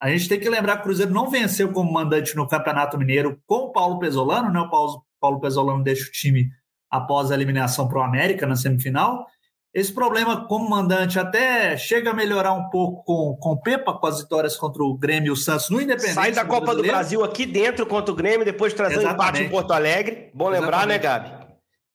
A 0.00 0.08
gente 0.08 0.30
tem 0.30 0.40
que 0.40 0.48
lembrar 0.48 0.76
que 0.76 0.80
o 0.80 0.84
Cruzeiro 0.84 1.12
não 1.12 1.28
venceu 1.28 1.70
como 1.72 1.92
mandante 1.92 2.34
no 2.34 2.48
Campeonato 2.48 2.96
Mineiro 2.96 3.38
com 3.46 3.66
o 3.66 3.72
Paulo 3.72 3.98
Pesolano, 3.98 4.50
né? 4.50 4.60
O 4.60 4.70
Paulo, 4.70 5.04
Paulo 5.20 5.40
Pesolano 5.40 5.84
deixa 5.84 6.08
o 6.08 6.10
time 6.10 6.48
após 6.90 7.30
a 7.30 7.34
eliminação 7.34 7.86
para 7.86 7.98
o 7.98 8.02
América 8.02 8.46
na 8.46 8.56
semifinal. 8.56 9.26
Esse 9.74 9.92
problema 9.92 10.46
como 10.46 10.68
mandante 10.68 11.18
até 11.18 11.76
chega 11.76 12.10
a 12.10 12.14
melhorar 12.14 12.52
um 12.52 12.70
pouco 12.70 13.04
com, 13.04 13.36
com 13.38 13.50
o 13.50 13.60
Pepa, 13.60 13.92
com 13.92 14.06
as 14.06 14.20
vitórias 14.20 14.56
contra 14.56 14.82
o 14.82 14.96
Grêmio 14.96 15.28
e 15.28 15.30
o 15.30 15.36
Santos 15.36 15.68
no 15.68 15.80
Independente. 15.80 16.14
Sai 16.14 16.32
da 16.32 16.44
Copa 16.44 16.74
do 16.74 16.82
Brasil 16.82 17.22
aqui 17.22 17.44
dentro 17.44 17.86
contra 17.86 18.12
o 18.12 18.16
Grêmio, 18.16 18.44
depois 18.44 18.72
trazer 18.72 18.98
um 18.98 19.10
empate 19.10 19.42
em 19.42 19.48
Porto 19.50 19.72
Alegre. 19.72 20.30
Bom 20.34 20.48
lembrar, 20.48 20.86
né, 20.86 20.96
Exatamente. 20.96 21.28
né, 21.28 21.38
Gabi? 21.38 21.48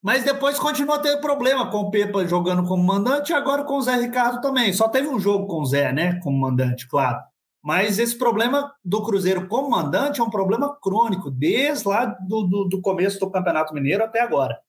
Mas 0.03 0.23
depois 0.23 0.59
continua 0.59 0.99
tendo 0.99 1.21
problema 1.21 1.71
com 1.71 1.77
o 1.77 1.89
Pepa 1.89 2.25
jogando 2.27 2.63
como 2.67 2.83
mandante 2.83 3.31
e 3.31 3.35
agora 3.35 3.63
com 3.63 3.77
o 3.77 3.81
Zé 3.81 3.95
Ricardo 3.95 4.41
também. 4.41 4.71
Só 4.73 4.87
teve 4.89 5.07
um 5.07 5.19
jogo 5.19 5.47
com 5.47 5.61
o 5.61 5.65
Zé, 5.65 5.91
né, 5.91 6.19
como 6.21 6.37
mandante, 6.37 6.87
claro. 6.87 7.19
Mas 7.63 7.97
esse 7.97 8.17
problema 8.17 8.73
do 8.83 9.01
Cruzeiro 9.01 9.47
como 9.47 9.69
mandante 9.69 10.19
é 10.19 10.23
um 10.23 10.29
problema 10.29 10.77
crônico, 10.81 11.31
desde 11.31 11.87
lá 11.87 12.05
do, 12.05 12.43
do, 12.43 12.65
do 12.65 12.81
começo 12.81 13.17
do 13.17 13.31
Campeonato 13.31 13.73
Mineiro 13.73 14.03
até 14.03 14.19
agora. 14.19 14.59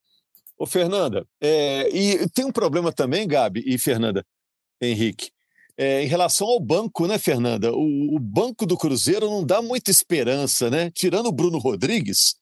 Ô, 0.64 0.66
Fernanda, 0.66 1.27
é, 1.42 1.90
e 1.94 2.27
tem 2.31 2.46
um 2.46 2.50
problema 2.50 2.90
também, 2.90 3.29
Gabi 3.29 3.62
e 3.66 3.77
Fernanda, 3.77 4.24
Henrique, 4.81 5.31
é, 5.77 6.03
em 6.03 6.07
relação 6.07 6.46
ao 6.46 6.59
banco, 6.59 7.07
né, 7.07 7.18
Fernanda? 7.18 7.70
O, 7.70 8.16
o, 8.16 8.18
banco 8.18 8.64
do 8.64 8.74
Cruzeiro 8.74 9.29
não 9.29 9.44
dá 9.44 9.61
muita 9.61 9.90
esperança, 9.90 10.70
né? 10.70 10.90
Tirando 10.90 11.27
o 11.27 11.33
Bruno 11.33 11.59
Rodrigues, 11.59 12.37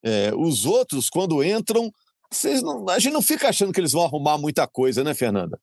é, 0.00 0.32
os 0.32 0.64
outros, 0.64 1.10
quando 1.10 1.42
entram, 1.42 1.90
não, 2.62 2.88
a 2.88 3.00
gente 3.00 3.12
não 3.12 3.22
fica 3.22 3.48
achando 3.48 3.72
que 3.72 3.80
eles 3.80 3.90
vão 3.90 4.04
arrumar 4.04 4.38
muita 4.38 4.64
coisa, 4.68 5.02
né, 5.02 5.12
Fernanda? 5.12 5.58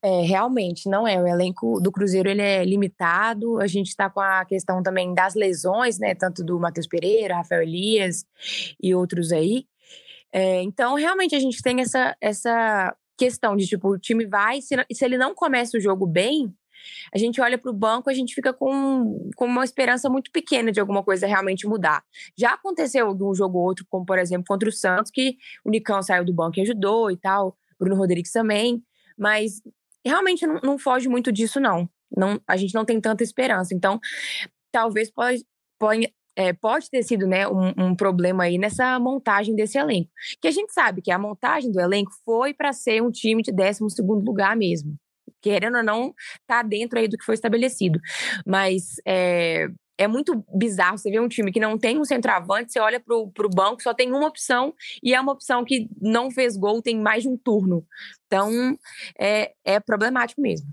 É, 0.00 0.20
realmente, 0.20 0.88
não 0.88 1.08
é. 1.08 1.20
O 1.20 1.26
elenco 1.26 1.80
do 1.80 1.90
Cruzeiro 1.90 2.30
ele 2.30 2.40
é 2.40 2.64
limitado. 2.64 3.58
A 3.58 3.66
gente 3.66 3.88
está 3.88 4.08
com 4.08 4.20
a 4.20 4.44
questão 4.44 4.80
também 4.80 5.12
das 5.12 5.34
lesões, 5.34 5.98
né? 5.98 6.14
Tanto 6.14 6.44
do 6.44 6.60
Matheus 6.60 6.86
Pereira, 6.86 7.38
Rafael 7.38 7.62
Elias 7.62 8.24
e 8.80 8.94
outros 8.94 9.32
aí. 9.32 9.66
É, 10.32 10.62
então, 10.62 10.94
realmente, 10.94 11.34
a 11.34 11.40
gente 11.40 11.62
tem 11.62 11.80
essa, 11.80 12.16
essa 12.20 12.96
questão 13.18 13.56
de, 13.56 13.66
tipo, 13.66 13.88
o 13.88 13.98
time 13.98 14.26
vai, 14.26 14.60
se, 14.60 14.74
se 14.92 15.04
ele 15.04 15.18
não 15.18 15.34
começa 15.34 15.76
o 15.76 15.80
jogo 15.80 16.06
bem, 16.06 16.54
a 17.12 17.18
gente 17.18 17.40
olha 17.40 17.58
para 17.58 17.70
o 17.70 17.74
banco, 17.74 18.08
a 18.08 18.14
gente 18.14 18.34
fica 18.34 18.52
com, 18.52 19.30
com 19.36 19.44
uma 19.44 19.64
esperança 19.64 20.08
muito 20.08 20.30
pequena 20.30 20.72
de 20.72 20.80
alguma 20.80 21.02
coisa 21.02 21.26
realmente 21.26 21.66
mudar. 21.66 22.02
Já 22.36 22.54
aconteceu 22.54 23.14
de 23.14 23.22
um 23.22 23.34
jogo 23.34 23.58
ou 23.58 23.64
outro, 23.64 23.86
como 23.88 24.04
por 24.04 24.18
exemplo 24.18 24.44
contra 24.48 24.68
o 24.68 24.72
Santos, 24.72 25.10
que 25.10 25.36
o 25.64 25.70
Nicão 25.70 26.02
saiu 26.02 26.24
do 26.24 26.32
banco 26.32 26.58
e 26.58 26.62
ajudou 26.62 27.10
e 27.10 27.16
tal, 27.16 27.56
Bruno 27.78 27.96
Rodrigues 27.96 28.32
também, 28.32 28.82
mas 29.18 29.62
realmente 30.04 30.46
não, 30.46 30.60
não 30.62 30.78
foge 30.78 31.08
muito 31.08 31.30
disso, 31.32 31.60
não. 31.60 31.88
não. 32.16 32.40
A 32.46 32.56
gente 32.56 32.74
não 32.74 32.84
tem 32.84 33.00
tanta 33.00 33.22
esperança. 33.22 33.74
Então, 33.74 34.00
talvez 34.72 35.10
pode, 35.10 35.44
pode, 35.78 36.12
é, 36.36 36.52
pode 36.52 36.88
ter 36.88 37.02
sido 37.02 37.26
né, 37.26 37.46
um, 37.48 37.72
um, 37.76 37.94
problema 37.94 38.44
aí 38.44 38.58
nessa 38.58 38.98
montagem 38.98 39.54
desse 39.54 39.78
elenco. 39.78 40.10
Que 40.40 40.48
a 40.48 40.50
gente 40.50 40.72
sabe 40.72 41.02
que 41.02 41.10
a 41.10 41.18
montagem 41.18 41.70
do 41.70 41.80
elenco 41.80 42.12
foi 42.24 42.54
para 42.54 42.72
ser 42.72 43.02
um 43.02 43.10
time 43.10 43.42
de 43.42 43.52
12 43.52 43.80
lugar 44.24 44.56
mesmo. 44.56 44.96
Querendo 45.42 45.78
ou 45.78 45.84
não, 45.84 46.14
tá 46.46 46.62
dentro 46.62 46.98
aí 46.98 47.08
do 47.08 47.16
que 47.16 47.24
foi 47.24 47.34
estabelecido. 47.34 47.98
Mas 48.46 48.96
é, 49.06 49.68
é 50.00 50.08
muito 50.08 50.42
bizarro 50.54 50.96
você 50.96 51.10
ver 51.10 51.20
um 51.20 51.28
time 51.28 51.52
que 51.52 51.60
não 51.60 51.76
tem 51.76 51.98
um 51.98 52.04
centroavante, 52.06 52.72
você 52.72 52.80
olha 52.80 52.98
pro, 52.98 53.30
pro 53.32 53.50
banco, 53.50 53.82
só 53.82 53.92
tem 53.92 54.10
uma 54.10 54.26
opção, 54.26 54.74
e 55.02 55.14
é 55.14 55.20
uma 55.20 55.32
opção 55.32 55.62
que 55.62 55.90
não 56.00 56.30
fez 56.30 56.56
gol, 56.56 56.80
tem 56.80 56.98
mais 56.98 57.22
de 57.22 57.28
um 57.28 57.36
turno. 57.36 57.84
Então, 58.26 58.50
é, 59.18 59.52
é 59.62 59.78
problemático 59.78 60.40
mesmo. 60.40 60.66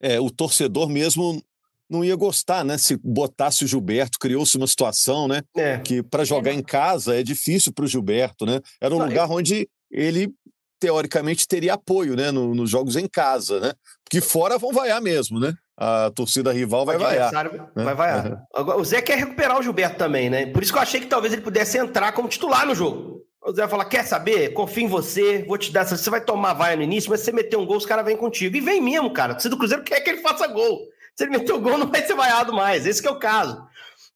É, 0.00 0.20
o 0.20 0.28
torcedor 0.28 0.88
mesmo 0.88 1.40
não 1.88 2.04
ia 2.04 2.16
gostar, 2.16 2.64
né? 2.64 2.76
Se 2.76 2.96
botasse 3.02 3.64
o 3.64 3.68
Gilberto, 3.68 4.18
criou-se 4.18 4.56
uma 4.56 4.66
situação, 4.66 5.26
né? 5.26 5.42
É. 5.56 5.78
Que 5.78 6.02
para 6.02 6.24
jogar 6.24 6.52
em 6.52 6.62
casa 6.62 7.18
é 7.18 7.22
difícil 7.22 7.72
para 7.72 7.84
o 7.84 7.88
Gilberto, 7.88 8.44
né? 8.44 8.60
Era 8.80 8.94
um 8.94 8.98
não, 8.98 9.06
lugar 9.06 9.28
eu... 9.28 9.34
onde 9.34 9.68
ele 9.90 10.32
teoricamente 10.80 11.46
teria 11.46 11.74
apoio, 11.74 12.14
né, 12.14 12.30
no, 12.30 12.54
nos 12.54 12.70
jogos 12.70 12.94
em 12.96 13.08
casa, 13.08 13.58
né? 13.58 13.72
Porque 14.04 14.20
fora 14.20 14.58
vão 14.58 14.72
vaiar 14.72 15.00
mesmo, 15.02 15.40
né? 15.40 15.52
A 15.76 16.10
torcida 16.10 16.52
rival 16.52 16.84
vai 16.84 16.98
vaiar. 16.98 17.32
Né? 17.32 17.84
Vai 17.84 17.94
vaiar. 17.94 18.42
Agora, 18.54 18.78
o 18.78 18.84
Zé 18.84 19.00
quer 19.00 19.18
recuperar 19.18 19.58
o 19.58 19.62
Gilberto 19.62 19.96
também, 19.96 20.28
né? 20.28 20.46
Por 20.46 20.62
isso 20.62 20.72
que 20.72 20.78
eu 20.78 20.82
achei 20.82 21.00
que 21.00 21.06
talvez 21.06 21.32
ele 21.32 21.42
pudesse 21.42 21.78
entrar 21.78 22.12
como 22.12 22.28
titular 22.28 22.66
no 22.66 22.74
jogo. 22.74 23.22
O 23.44 23.52
Zé 23.52 23.62
vai 23.62 23.68
falar: 23.68 23.84
quer 23.84 24.04
saber? 24.04 24.52
Confio 24.52 24.84
em 24.84 24.88
você, 24.88 25.44
vou 25.46 25.56
te 25.56 25.72
dar. 25.72 25.84
Você 25.84 26.10
vai 26.10 26.20
tomar 26.20 26.54
vaia 26.54 26.76
no 26.76 26.82
início, 26.82 27.10
mas 27.10 27.20
se 27.20 27.26
você 27.26 27.32
meter 27.32 27.56
um 27.56 27.64
gol, 27.64 27.76
os 27.76 27.86
caras 27.86 28.04
vêm 28.04 28.16
contigo. 28.16 28.56
E 28.56 28.60
vem 28.60 28.80
mesmo, 28.80 29.12
cara. 29.12 29.38
Se 29.38 29.48
do 29.48 29.56
Cruzeiro 29.56 29.84
quer 29.84 30.00
que 30.00 30.10
ele 30.10 30.20
faça 30.20 30.48
gol. 30.48 30.80
Se 31.18 31.24
ele 31.24 31.36
meter 31.36 31.52
o 31.52 31.60
gol, 31.60 31.76
não 31.76 31.88
vai 31.88 32.06
ser 32.06 32.14
vaiado 32.14 32.52
mais. 32.52 32.86
Esse 32.86 33.04
é 33.04 33.10
o 33.10 33.18
caso. 33.18 33.66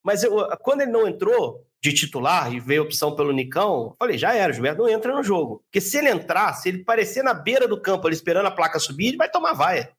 Mas 0.01 0.23
eu, 0.23 0.47
quando 0.61 0.81
ele 0.81 0.91
não 0.91 1.05
entrou 1.05 1.67
de 1.81 1.91
titular 1.91 2.53
e 2.53 2.61
veio 2.61 2.81
a 2.81 2.85
opção 2.85 3.13
pelo 3.13 3.33
Nicão, 3.33 3.93
falei, 3.99 4.17
já 4.17 4.33
era, 4.33 4.51
o 4.51 4.53
Gilberto 4.55 4.81
não 4.81 4.89
entra 4.89 5.13
no 5.13 5.21
jogo. 5.21 5.61
Porque 5.65 5.81
se 5.81 5.97
ele 5.97 6.07
entrar, 6.07 6.53
se 6.53 6.69
ele 6.69 6.85
parecer 6.85 7.21
na 7.21 7.33
beira 7.33 7.67
do 7.67 7.79
campo 7.79 8.07
ali 8.07 8.15
esperando 8.15 8.45
a 8.45 8.51
placa 8.51 8.79
subir, 8.79 9.07
ele 9.07 9.17
vai 9.17 9.29
tomar 9.29 9.51
vaia. 9.51 9.91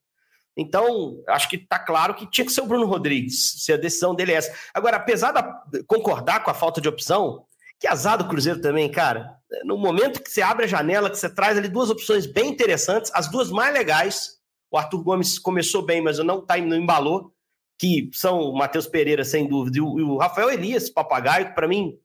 Então, 0.57 1.23
acho 1.29 1.47
que 1.51 1.57
está 1.57 1.79
claro 1.79 2.15
que 2.15 2.31
tinha 2.31 2.47
que 2.47 2.53
ser 2.53 2.63
o 2.63 2.67
Bruno 2.67 2.87
Rodrigues, 2.87 3.63
se 3.63 3.71
a 3.71 3.77
decisão 3.77 4.15
dele 4.15 4.33
é 4.33 4.37
essa. 4.37 4.55
Agora, 4.73 4.97
apesar 4.97 5.33
de 5.67 5.83
concordar 5.83 6.43
com 6.43 6.51
a 6.51 6.55
falta 6.55 6.81
de 6.81 6.89
opção, 6.89 7.45
que 7.79 7.87
azar 7.87 8.17
do 8.17 8.29
Cruzeiro 8.29 8.63
também, 8.63 8.91
cara. 8.91 9.37
No 9.65 9.77
momento 9.77 10.23
que 10.23 10.31
você 10.31 10.41
abre 10.41 10.65
a 10.65 10.69
janela, 10.69 11.11
que 11.11 11.19
você 11.19 11.29
traz 11.29 11.59
ali 11.59 11.69
duas 11.69 11.91
opções 11.91 12.25
bem 12.25 12.49
interessantes, 12.49 13.11
as 13.15 13.29
duas 13.29 13.51
mais 13.51 13.75
legais. 13.75 14.39
O 14.75 14.77
Arthur 14.77 15.05
Gomes 15.05 15.39
começou 15.39 15.83
bem, 15.83 16.03
mas 16.03 16.19
não, 16.19 16.45
tá, 16.45 16.57
não 16.57 16.77
embalou 16.77 17.33
que 17.79 18.11
são 18.13 18.41
o 18.41 18.59
Matheus 18.59 18.89
Pereira, 18.89 19.25
sem 19.25 19.47
dúvida, 19.47 19.79
e 19.79 19.81
o, 19.81 20.17
Rafael 20.17 20.51
Elias, 20.51 20.91
papagaio, 20.91 21.47
que 21.47 21.55
para 21.55 21.69
mim 21.69 21.97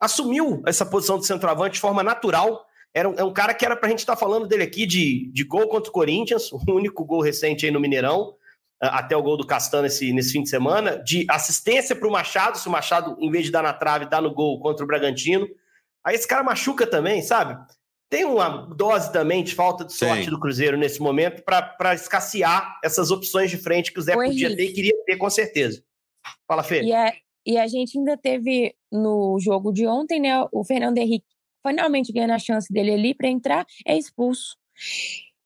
assumiu 0.00 0.60
essa 0.66 0.84
posição 0.84 1.20
de 1.20 1.26
centroavante 1.26 1.74
de 1.74 1.80
forma 1.80 2.02
natural. 2.02 2.66
Era 2.92 3.08
um, 3.08 3.14
é 3.14 3.22
um 3.22 3.32
cara 3.32 3.54
que 3.54 3.64
era 3.64 3.76
para 3.76 3.86
a 3.86 3.90
gente 3.90 4.00
estar 4.00 4.14
tá 4.14 4.18
falando 4.18 4.48
dele 4.48 4.64
aqui 4.64 4.86
de, 4.86 5.30
de 5.32 5.44
gol 5.44 5.68
contra 5.68 5.88
o 5.88 5.92
Corinthians, 5.92 6.50
o 6.50 6.58
único 6.68 7.04
gol 7.04 7.20
recente 7.20 7.64
aí 7.64 7.70
no 7.70 7.78
Mineirão, 7.78 8.34
até 8.80 9.16
o 9.16 9.22
gol 9.22 9.36
do 9.36 9.46
Castan 9.46 9.82
nesse, 9.82 10.12
nesse 10.12 10.32
fim 10.32 10.42
de 10.42 10.48
semana, 10.48 11.00
de 11.04 11.24
assistência 11.30 11.94
para 11.94 12.08
o 12.08 12.10
Machado, 12.10 12.58
se 12.58 12.66
o 12.66 12.72
Machado, 12.72 13.16
em 13.20 13.30
vez 13.30 13.44
de 13.44 13.52
dar 13.52 13.62
na 13.62 13.72
trave, 13.72 14.06
dá 14.06 14.20
no 14.20 14.34
gol 14.34 14.58
contra 14.58 14.82
o 14.82 14.88
Bragantino. 14.88 15.46
Aí 16.02 16.16
esse 16.16 16.26
cara 16.26 16.42
machuca 16.42 16.88
também, 16.88 17.22
sabe? 17.22 17.56
Tem 18.08 18.24
uma 18.24 18.48
dose 18.48 19.12
também 19.12 19.42
de 19.42 19.54
falta 19.54 19.84
de 19.84 19.92
sorte 19.92 20.24
Sim. 20.24 20.30
do 20.30 20.40
Cruzeiro 20.40 20.76
nesse 20.76 21.00
momento 21.00 21.42
para 21.42 21.94
escassear 21.94 22.78
essas 22.84 23.10
opções 23.10 23.50
de 23.50 23.56
frente 23.56 23.92
que 23.92 23.98
o 23.98 24.02
Zé 24.02 24.14
o 24.14 24.18
podia 24.18 24.46
Henrique. 24.46 24.56
ter 24.56 24.70
e 24.70 24.72
queria 24.72 25.04
ter 25.04 25.16
com 25.16 25.28
certeza. 25.28 25.82
Fala, 26.46 26.62
Fê. 26.62 26.82
E, 26.82 26.92
é, 26.92 27.14
e 27.44 27.58
a 27.58 27.66
gente 27.66 27.98
ainda 27.98 28.16
teve 28.16 28.74
no 28.92 29.38
jogo 29.40 29.72
de 29.72 29.86
ontem, 29.86 30.20
né, 30.20 30.44
o 30.52 30.64
Fernando 30.64 30.98
Henrique 30.98 31.26
finalmente 31.66 32.12
ganhando 32.12 32.32
a 32.32 32.38
chance 32.38 32.72
dele 32.72 32.92
ali 32.92 33.14
para 33.14 33.28
entrar, 33.28 33.66
é 33.84 33.98
expulso. 33.98 34.56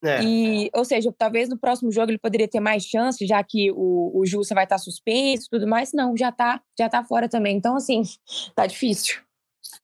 É. 0.03 0.23
E, 0.23 0.71
ou 0.75 0.85
seja, 0.85 1.13
talvez 1.17 1.49
no 1.49 1.59
próximo 1.59 1.93
jogo 1.93 2.11
ele 2.11 2.19
poderia 2.19 2.49
ter 2.49 2.61
mais 2.61 2.85
chance, 2.85 3.27
já 3.27 3.43
que 3.43 3.71
o, 3.73 4.19
o 4.19 4.27
Jussa 4.27 4.55
vai 4.55 4.65
estar 4.65 4.77
tá 4.77 4.83
suspenso 4.83 5.47
e 5.47 5.51
tudo 5.51 5.67
mais. 5.67 5.93
Não, 5.93 6.17
já 6.17 6.33
tá, 6.33 6.61
já 6.79 6.89
tá 6.89 7.05
fora 7.05 7.29
também. 7.29 7.57
Então, 7.57 7.77
assim, 7.77 8.03
tá 8.55 8.67
difícil. 8.67 9.17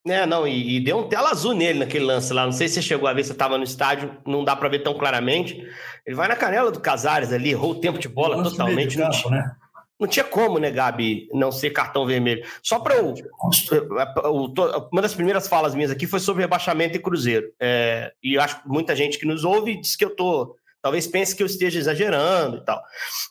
É, 0.07 0.25
não, 0.25 0.47
e, 0.47 0.77
e, 0.77 0.81
deu 0.81 0.99
um 0.99 1.09
tela 1.09 1.31
azul 1.31 1.53
nele 1.53 1.81
naquele 1.81 2.05
lance 2.05 2.33
lá. 2.33 2.45
Não 2.45 2.53
sei 2.53 2.69
se 2.69 2.75
você 2.75 2.83
chegou 2.83 3.09
a 3.09 3.13
ver, 3.13 3.25
você 3.25 3.33
estava 3.33 3.59
no 3.59 3.65
estádio, 3.65 4.17
não 4.27 4.45
dá 4.45 4.55
para 4.55 4.69
ver 4.69 4.81
tão 4.81 4.95
claramente. 4.95 5.67
Ele 6.07 6.17
vai 6.17 6.29
na 6.29 6.37
canela 6.37 6.71
do 6.71 6.81
Casares 6.81 7.33
ali, 7.33 7.51
errou 7.51 7.73
o 7.73 7.81
tempo 7.81 7.99
de 7.99 8.09
bola 8.09 8.43
totalmente. 8.43 8.97
Campo, 8.97 9.11
não, 9.11 9.11
tinha, 9.11 9.31
né? 9.31 9.57
não 9.99 10.07
tinha 10.07 10.25
como, 10.25 10.59
né, 10.59 10.71
Gabi, 10.71 11.29
não 11.33 11.51
ser 11.51 11.71
cartão 11.71 12.07
vermelho. 12.07 12.45
Só 12.63 12.79
para 12.79 13.03
o, 13.03 14.53
Uma 14.93 15.03
das 15.03 15.15
primeiras 15.15 15.49
falas 15.49 15.75
minhas 15.75 15.91
aqui 15.91 16.07
foi 16.07 16.21
sobre 16.21 16.43
rebaixamento 16.43 16.97
e 16.97 17.01
Cruzeiro. 17.01 17.51
É, 17.61 18.13
e 18.23 18.35
eu 18.35 18.43
acho 18.43 18.63
que 18.63 18.69
muita 18.69 18.95
gente 18.95 19.19
que 19.19 19.27
nos 19.27 19.45
ouve 19.45 19.81
diz 19.81 19.97
que 19.97 20.05
eu 20.05 20.15
tô. 20.15 20.57
Talvez 20.83 21.07
pense 21.07 21.35
que 21.35 21.43
eu 21.43 21.47
esteja 21.47 21.81
exagerando 21.81 22.59
e 22.59 22.65
tal. 22.65 22.81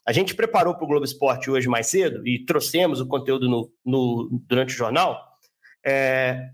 A 0.05 0.11
gente 0.11 0.35
preparou 0.35 0.75
para 0.75 0.83
o 0.83 0.87
Globo 0.87 1.05
Esporte 1.05 1.49
hoje 1.49 1.69
mais 1.69 1.87
cedo 1.87 2.27
e 2.27 2.43
trouxemos 2.43 2.99
o 2.99 3.07
conteúdo 3.07 3.47
no, 3.47 3.71
no 3.85 4.29
durante 4.45 4.73
o 4.73 4.77
jornal. 4.77 5.24
É, 5.87 6.49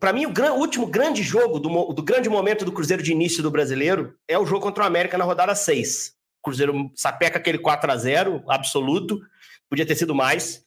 para 0.00 0.12
mim, 0.12 0.26
o, 0.26 0.32
gran, 0.32 0.54
o, 0.54 0.58
último 0.58 0.86
grande 0.88 1.22
jogo 1.22 1.60
do, 1.60 1.92
do, 1.92 2.02
grande 2.02 2.28
momento 2.28 2.64
do 2.64 2.72
Cruzeiro 2.72 3.00
de 3.00 3.12
início 3.12 3.44
do 3.44 3.50
brasileiro 3.50 4.14
é 4.26 4.36
o 4.36 4.44
jogo 4.44 4.62
contra 4.62 4.82
o 4.82 4.86
América 4.86 5.16
na 5.16 5.24
rodada 5.24 5.54
6. 5.54 6.14
O 6.40 6.42
Cruzeiro 6.42 6.90
sapeca 6.96 7.38
aquele 7.38 7.58
4 7.58 7.92
a 7.92 7.96
0 7.96 8.42
absoluto, 8.48 9.20
podia 9.68 9.86
ter 9.86 9.94
sido 9.94 10.16
mais, 10.16 10.64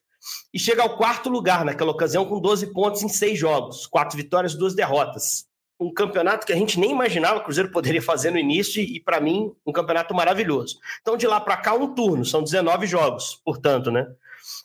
e 0.54 0.60
chega 0.60 0.82
ao 0.82 0.96
quarto 0.96 1.30
lugar 1.30 1.66
naquela 1.66 1.92
ocasião 1.92 2.26
com 2.26 2.40
12 2.40 2.68
pontos 2.68 3.04
em 3.04 3.10
seis 3.10 3.38
jogos, 3.38 3.86
quatro 3.86 4.16
vitórias, 4.16 4.56
duas 4.56 4.74
derrotas. 4.74 5.46
Um 5.78 5.94
campeonato 5.94 6.46
que 6.46 6.54
a 6.54 6.56
gente 6.56 6.80
nem 6.80 6.92
imaginava 6.92 7.40
o 7.40 7.44
Cruzeiro 7.44 7.70
poderia 7.70 8.02
fazer 8.02 8.32
no 8.32 8.38
início, 8.38 8.82
e 8.82 9.02
para 9.02 9.20
mim, 9.20 9.52
um 9.66 9.74
campeonato 9.74 10.16
maravilhoso. 10.16 10.78
Então, 11.02 11.18
de 11.18 11.28
lá 11.28 11.42
para 11.42 11.58
cá, 11.58 11.74
um 11.74 11.94
turno, 11.94 12.24
são 12.24 12.42
19 12.42 12.88
jogos, 12.88 13.42
portanto, 13.44 13.92
né? 13.92 14.08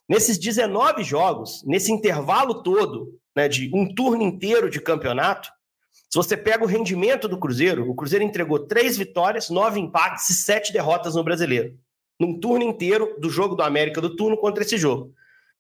Nesses 0.09 0.39
19 0.39 1.05
jogos, 1.05 1.63
nesse 1.67 1.93
intervalo 1.93 2.63
todo, 2.63 3.21
né, 3.37 3.47
de 3.47 3.71
um 3.75 3.95
turno 3.95 4.23
inteiro 4.23 4.71
de 4.71 4.81
campeonato, 4.81 5.51
se 5.93 6.17
você 6.17 6.35
pega 6.35 6.65
o 6.65 6.67
rendimento 6.67 7.29
do 7.29 7.39
Cruzeiro, 7.39 7.91
o 7.91 7.95
Cruzeiro 7.95 8.25
entregou 8.25 8.61
três 8.61 8.97
vitórias, 8.97 9.51
nove 9.51 9.79
empates 9.79 10.31
e 10.31 10.35
sete 10.35 10.73
derrotas 10.73 11.15
no 11.15 11.23
brasileiro. 11.23 11.79
Num 12.19 12.41
turno 12.41 12.65
inteiro 12.65 13.17
do 13.21 13.29
jogo 13.29 13.55
do 13.55 13.63
América 13.63 14.01
do 14.01 14.17
turno 14.17 14.39
contra 14.39 14.65
esse 14.65 14.79
jogo. 14.79 15.13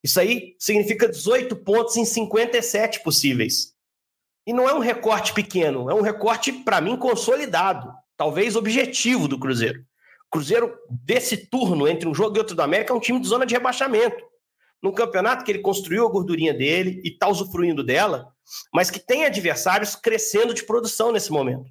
Isso 0.03 0.19
aí 0.19 0.57
significa 0.59 1.07
18 1.07 1.55
pontos 1.57 1.99
em 1.99 2.07
57 2.07 3.03
possíveis. 3.03 3.75
E 4.47 4.53
não 4.55 4.67
é 4.67 4.73
um 4.73 4.79
recorte 4.79 5.35
pequeno, 5.35 5.91
é 5.91 5.95
um 5.95 6.01
recorte, 6.01 6.51
para 6.51 6.81
mim, 6.81 6.97
consolidado, 6.97 7.93
talvez 8.17 8.57
objetivo 8.57 9.29
do 9.29 9.39
Cruzeiro. 9.39 9.81
O 9.81 10.31
Cruzeiro, 10.31 10.75
desse 10.89 11.37
turno 11.37 11.87
entre 11.87 12.09
um 12.09 12.15
jogo 12.15 12.35
e 12.37 12.39
outro 12.39 12.57
do 12.57 12.63
América, 12.63 12.95
é 12.95 12.97
um 12.97 13.01
time 13.01 13.21
de 13.21 13.29
zona 13.29 13.45
de 13.45 13.53
rebaixamento 13.53 14.28
num 14.83 14.93
campeonato 14.93 15.45
que 15.45 15.51
ele 15.51 15.61
construiu 15.61 16.07
a 16.07 16.11
gordurinha 16.11 16.55
dele 16.55 17.01
e 17.05 17.09
está 17.09 17.29
usufruindo 17.29 17.83
dela, 17.83 18.33
mas 18.73 18.91
que 18.91 19.01
tem 19.01 19.25
adversários 19.25 19.97
crescendo 19.97 20.55
de 20.55 20.65
produção 20.65 21.13
nesse 21.13 21.31
momento. 21.31 21.71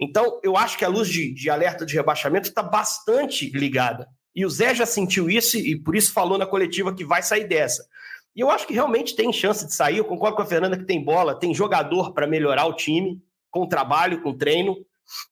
Então, 0.00 0.40
eu 0.42 0.56
acho 0.56 0.76
que 0.76 0.84
a 0.84 0.88
luz 0.88 1.08
de, 1.08 1.32
de 1.32 1.48
alerta 1.48 1.86
de 1.86 1.94
rebaixamento 1.94 2.48
está 2.48 2.62
bastante 2.62 3.48
ligada. 3.50 4.08
E 4.34 4.44
o 4.44 4.50
Zé 4.50 4.74
já 4.74 4.84
sentiu 4.84 5.30
isso 5.30 5.56
e 5.56 5.76
por 5.76 5.94
isso 5.94 6.12
falou 6.12 6.36
na 6.36 6.46
coletiva 6.46 6.92
que 6.92 7.04
vai 7.04 7.22
sair 7.22 7.46
dessa. 7.46 7.86
E 8.34 8.40
eu 8.40 8.50
acho 8.50 8.66
que 8.66 8.74
realmente 8.74 9.14
tem 9.14 9.32
chance 9.32 9.64
de 9.64 9.72
sair. 9.72 9.98
Eu 9.98 10.04
concordo 10.04 10.36
com 10.36 10.42
a 10.42 10.46
Fernanda 10.46 10.76
que 10.76 10.84
tem 10.84 11.02
bola, 11.02 11.38
tem 11.38 11.54
jogador 11.54 12.12
para 12.12 12.26
melhorar 12.26 12.66
o 12.66 12.74
time, 12.74 13.22
com 13.48 13.68
trabalho, 13.68 14.20
com 14.22 14.36
treino. 14.36 14.76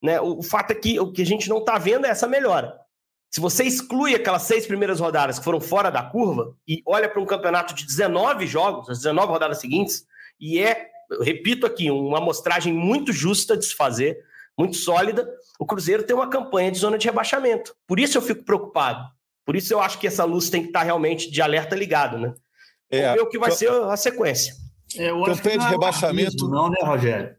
Né? 0.01 0.21
O, 0.21 0.39
o 0.39 0.43
fato 0.43 0.71
é 0.71 0.75
que 0.75 1.01
o 1.01 1.11
que 1.11 1.23
a 1.23 1.27
gente 1.27 1.49
não 1.49 1.59
está 1.59 1.79
vendo 1.79 2.07
é 2.07 2.11
essa 2.11 2.29
melhora. 2.29 2.79
Se 3.33 3.41
você 3.41 3.65
exclui 3.65 4.15
aquelas 4.15 4.43
seis 4.43 4.67
primeiras 4.67 5.01
rodadas 5.01 5.39
que 5.39 5.45
foram 5.45 5.59
fora 5.59 5.91
da 5.91 6.03
curva 6.03 6.55
e 6.69 6.83
olha 6.85 7.09
para 7.09 7.21
um 7.21 7.25
campeonato 7.25 7.75
de 7.75 7.87
19 7.87 8.47
jogos, 8.47 8.91
as 8.91 8.99
19 8.99 9.33
rodadas 9.33 9.59
seguintes, 9.59 10.07
e 10.39 10.61
é, 10.61 10.91
repito 11.23 11.65
aqui, 11.65 11.91
uma 11.91 12.19
amostragem 12.19 12.75
muito 12.75 13.11
justa 13.11 13.57
de 13.57 13.65
se 13.65 13.75
fazer, 13.75 14.23
muito 14.57 14.77
sólida, 14.77 15.27
o 15.59 15.65
Cruzeiro 15.65 16.03
tem 16.03 16.15
uma 16.15 16.29
campanha 16.29 16.71
de 16.71 16.79
zona 16.79 16.99
de 16.99 17.07
rebaixamento. 17.07 17.75
Por 17.87 17.99
isso 17.99 18.19
eu 18.19 18.23
fico 18.23 18.45
preocupado. 18.45 19.09
Por 19.47 19.57
isso 19.57 19.73
eu 19.73 19.81
acho 19.81 19.99
que 19.99 20.07
essa 20.07 20.25
luz 20.25 20.51
tem 20.51 20.61
que 20.61 20.69
estar 20.69 20.83
realmente 20.83 21.31
de 21.31 21.41
alerta 21.41 21.75
ligado, 21.75 22.19
né? 22.19 22.35
É, 22.91 23.01
Vamos 23.01 23.15
ver 23.15 23.23
o 23.23 23.31
que 23.31 23.39
vai 23.39 23.51
ser 23.51 23.71
a 23.71 23.97
sequência. 23.97 24.55
É, 24.95 25.09
campanha 25.09 25.59
de 25.59 25.65
é 25.65 25.69
rebaixamento. 25.71 26.49
Não, 26.49 26.69
né, 26.69 26.77
Rogério? 26.83 27.35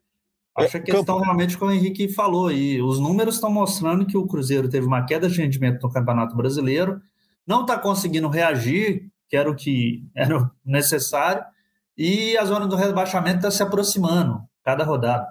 Acho 0.55 0.77
é, 0.77 0.79
que 0.79 0.91
a 0.91 0.95
questão 0.95 1.15
campo... 1.15 1.25
realmente 1.25 1.57
como 1.57 1.71
o 1.71 1.73
Henrique 1.73 2.07
falou 2.07 2.47
aí. 2.47 2.81
Os 2.81 2.99
números 2.99 3.35
estão 3.35 3.51
mostrando 3.51 4.05
que 4.05 4.17
o 4.17 4.27
Cruzeiro 4.27 4.69
teve 4.69 4.85
uma 4.85 5.03
queda 5.05 5.27
de 5.27 5.41
rendimento 5.41 5.81
no 5.81 5.91
Campeonato 5.91 6.35
Brasileiro, 6.35 7.01
não 7.45 7.61
está 7.61 7.77
conseguindo 7.77 8.27
reagir, 8.29 9.09
que 9.27 9.35
era 9.35 9.49
o 9.49 9.55
que 9.55 10.05
era 10.15 10.51
necessário, 10.63 11.43
e 11.97 12.37
a 12.37 12.45
zona 12.45 12.67
do 12.67 12.75
rebaixamento 12.75 13.37
está 13.37 13.51
se 13.51 13.63
aproximando 13.63 14.41
cada 14.63 14.83
rodada. 14.83 15.27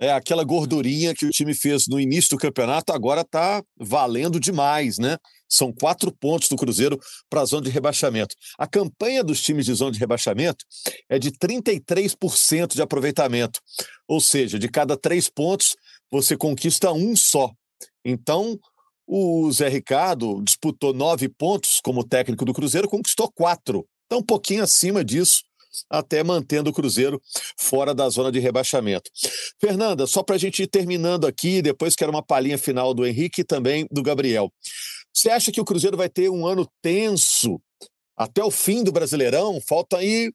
É, 0.00 0.12
aquela 0.12 0.44
gordurinha 0.44 1.14
que 1.14 1.26
o 1.26 1.30
time 1.30 1.52
fez 1.54 1.88
no 1.88 1.98
início 1.98 2.30
do 2.30 2.40
campeonato 2.40 2.92
agora 2.92 3.22
está 3.22 3.62
valendo 3.76 4.38
demais, 4.38 4.98
né? 4.98 5.16
São 5.48 5.72
quatro 5.72 6.12
pontos 6.12 6.48
do 6.48 6.56
Cruzeiro 6.56 6.98
para 7.28 7.40
a 7.40 7.44
zona 7.44 7.64
de 7.64 7.70
rebaixamento. 7.70 8.34
A 8.58 8.66
campanha 8.66 9.24
dos 9.24 9.42
times 9.42 9.66
de 9.66 9.74
zona 9.74 9.90
de 9.90 9.98
rebaixamento 9.98 10.64
é 11.08 11.18
de 11.18 11.32
33% 11.32 12.74
de 12.74 12.82
aproveitamento. 12.82 13.60
Ou 14.06 14.20
seja, 14.20 14.58
de 14.58 14.68
cada 14.68 14.96
três 14.96 15.28
pontos, 15.28 15.74
você 16.10 16.36
conquista 16.36 16.92
um 16.92 17.16
só. 17.16 17.50
Então, 18.04 18.58
o 19.06 19.50
Zé 19.50 19.68
Ricardo 19.68 20.42
disputou 20.44 20.92
nove 20.92 21.28
pontos 21.28 21.80
como 21.82 22.06
técnico 22.06 22.44
do 22.44 22.52
Cruzeiro, 22.52 22.88
conquistou 22.88 23.32
quatro. 23.32 23.86
Então, 24.06 24.18
um 24.18 24.24
pouquinho 24.24 24.62
acima 24.62 25.04
disso, 25.04 25.42
até 25.90 26.22
mantendo 26.22 26.70
o 26.70 26.72
Cruzeiro 26.72 27.20
fora 27.56 27.94
da 27.94 28.08
zona 28.08 28.30
de 28.32 28.38
rebaixamento. 28.38 29.10
Fernanda, 29.60 30.06
só 30.06 30.22
para 30.22 30.36
a 30.36 30.38
gente 30.38 30.62
ir 30.62 30.66
terminando 30.66 31.26
aqui, 31.26 31.62
depois 31.62 31.94
quero 31.94 32.10
uma 32.10 32.22
palhinha 32.22 32.58
final 32.58 32.94
do 32.94 33.06
Henrique 33.06 33.42
e 33.42 33.44
também 33.44 33.86
do 33.90 34.02
Gabriel. 34.02 34.52
Você 35.12 35.30
acha 35.30 35.50
que 35.50 35.60
o 35.60 35.64
Cruzeiro 35.64 35.96
vai 35.96 36.08
ter 36.08 36.28
um 36.28 36.46
ano 36.46 36.68
tenso 36.82 37.60
até 38.16 38.42
o 38.42 38.50
fim 38.50 38.84
do 38.84 38.92
Brasileirão? 38.92 39.60
Falta 39.66 39.98
aí 39.98 40.30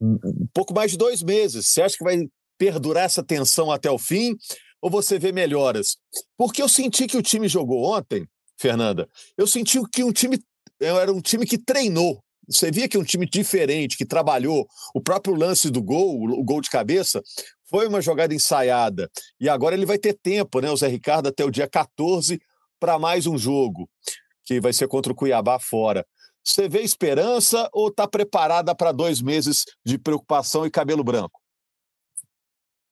um 0.00 0.48
pouco 0.52 0.74
mais 0.74 0.90
de 0.90 0.98
dois 0.98 1.22
meses. 1.22 1.68
Você 1.68 1.82
acha 1.82 1.96
que 1.96 2.04
vai 2.04 2.18
perdurar 2.58 3.04
essa 3.04 3.22
tensão 3.22 3.70
até 3.70 3.90
o 3.90 3.98
fim? 3.98 4.36
ou 4.84 4.90
você 4.90 5.18
vê 5.18 5.32
melhoras? 5.32 5.96
Porque 6.36 6.60
eu 6.60 6.68
senti 6.68 7.06
que 7.06 7.16
o 7.16 7.22
time 7.22 7.48
jogou 7.48 7.90
ontem, 7.96 8.28
Fernanda, 8.58 9.08
eu 9.34 9.46
senti 9.46 9.80
que 9.90 10.04
um 10.04 10.12
time 10.12 10.38
era 10.78 11.10
um 11.10 11.22
time 11.22 11.46
que 11.46 11.56
treinou. 11.56 12.22
Você 12.48 12.70
via 12.70 12.88
que 12.88 12.98
um 12.98 13.04
time 13.04 13.26
diferente, 13.26 13.96
que 13.96 14.04
trabalhou. 14.04 14.66
O 14.94 15.00
próprio 15.00 15.34
lance 15.34 15.70
do 15.70 15.82
gol, 15.82 16.30
o 16.30 16.44
gol 16.44 16.60
de 16.60 16.70
cabeça, 16.70 17.22
foi 17.68 17.86
uma 17.88 18.00
jogada 18.00 18.34
ensaiada. 18.34 19.10
E 19.40 19.48
agora 19.48 19.74
ele 19.74 19.86
vai 19.86 19.98
ter 19.98 20.14
tempo, 20.14 20.60
né? 20.60 20.70
O 20.70 20.76
Zé 20.76 20.88
Ricardo 20.88 21.28
até 21.28 21.44
o 21.44 21.50
dia 21.50 21.68
14 21.68 22.40
para 22.78 22.98
mais 22.98 23.26
um 23.26 23.38
jogo, 23.38 23.88
que 24.44 24.60
vai 24.60 24.72
ser 24.72 24.88
contra 24.88 25.12
o 25.12 25.16
Cuiabá 25.16 25.58
fora. 25.58 26.06
Você 26.44 26.68
vê 26.68 26.82
esperança 26.82 27.68
ou 27.72 27.88
está 27.88 28.06
preparada 28.06 28.74
para 28.74 28.92
dois 28.92 29.22
meses 29.22 29.64
de 29.84 29.98
preocupação 29.98 30.66
e 30.66 30.70
cabelo 30.70 31.02
branco? 31.02 31.40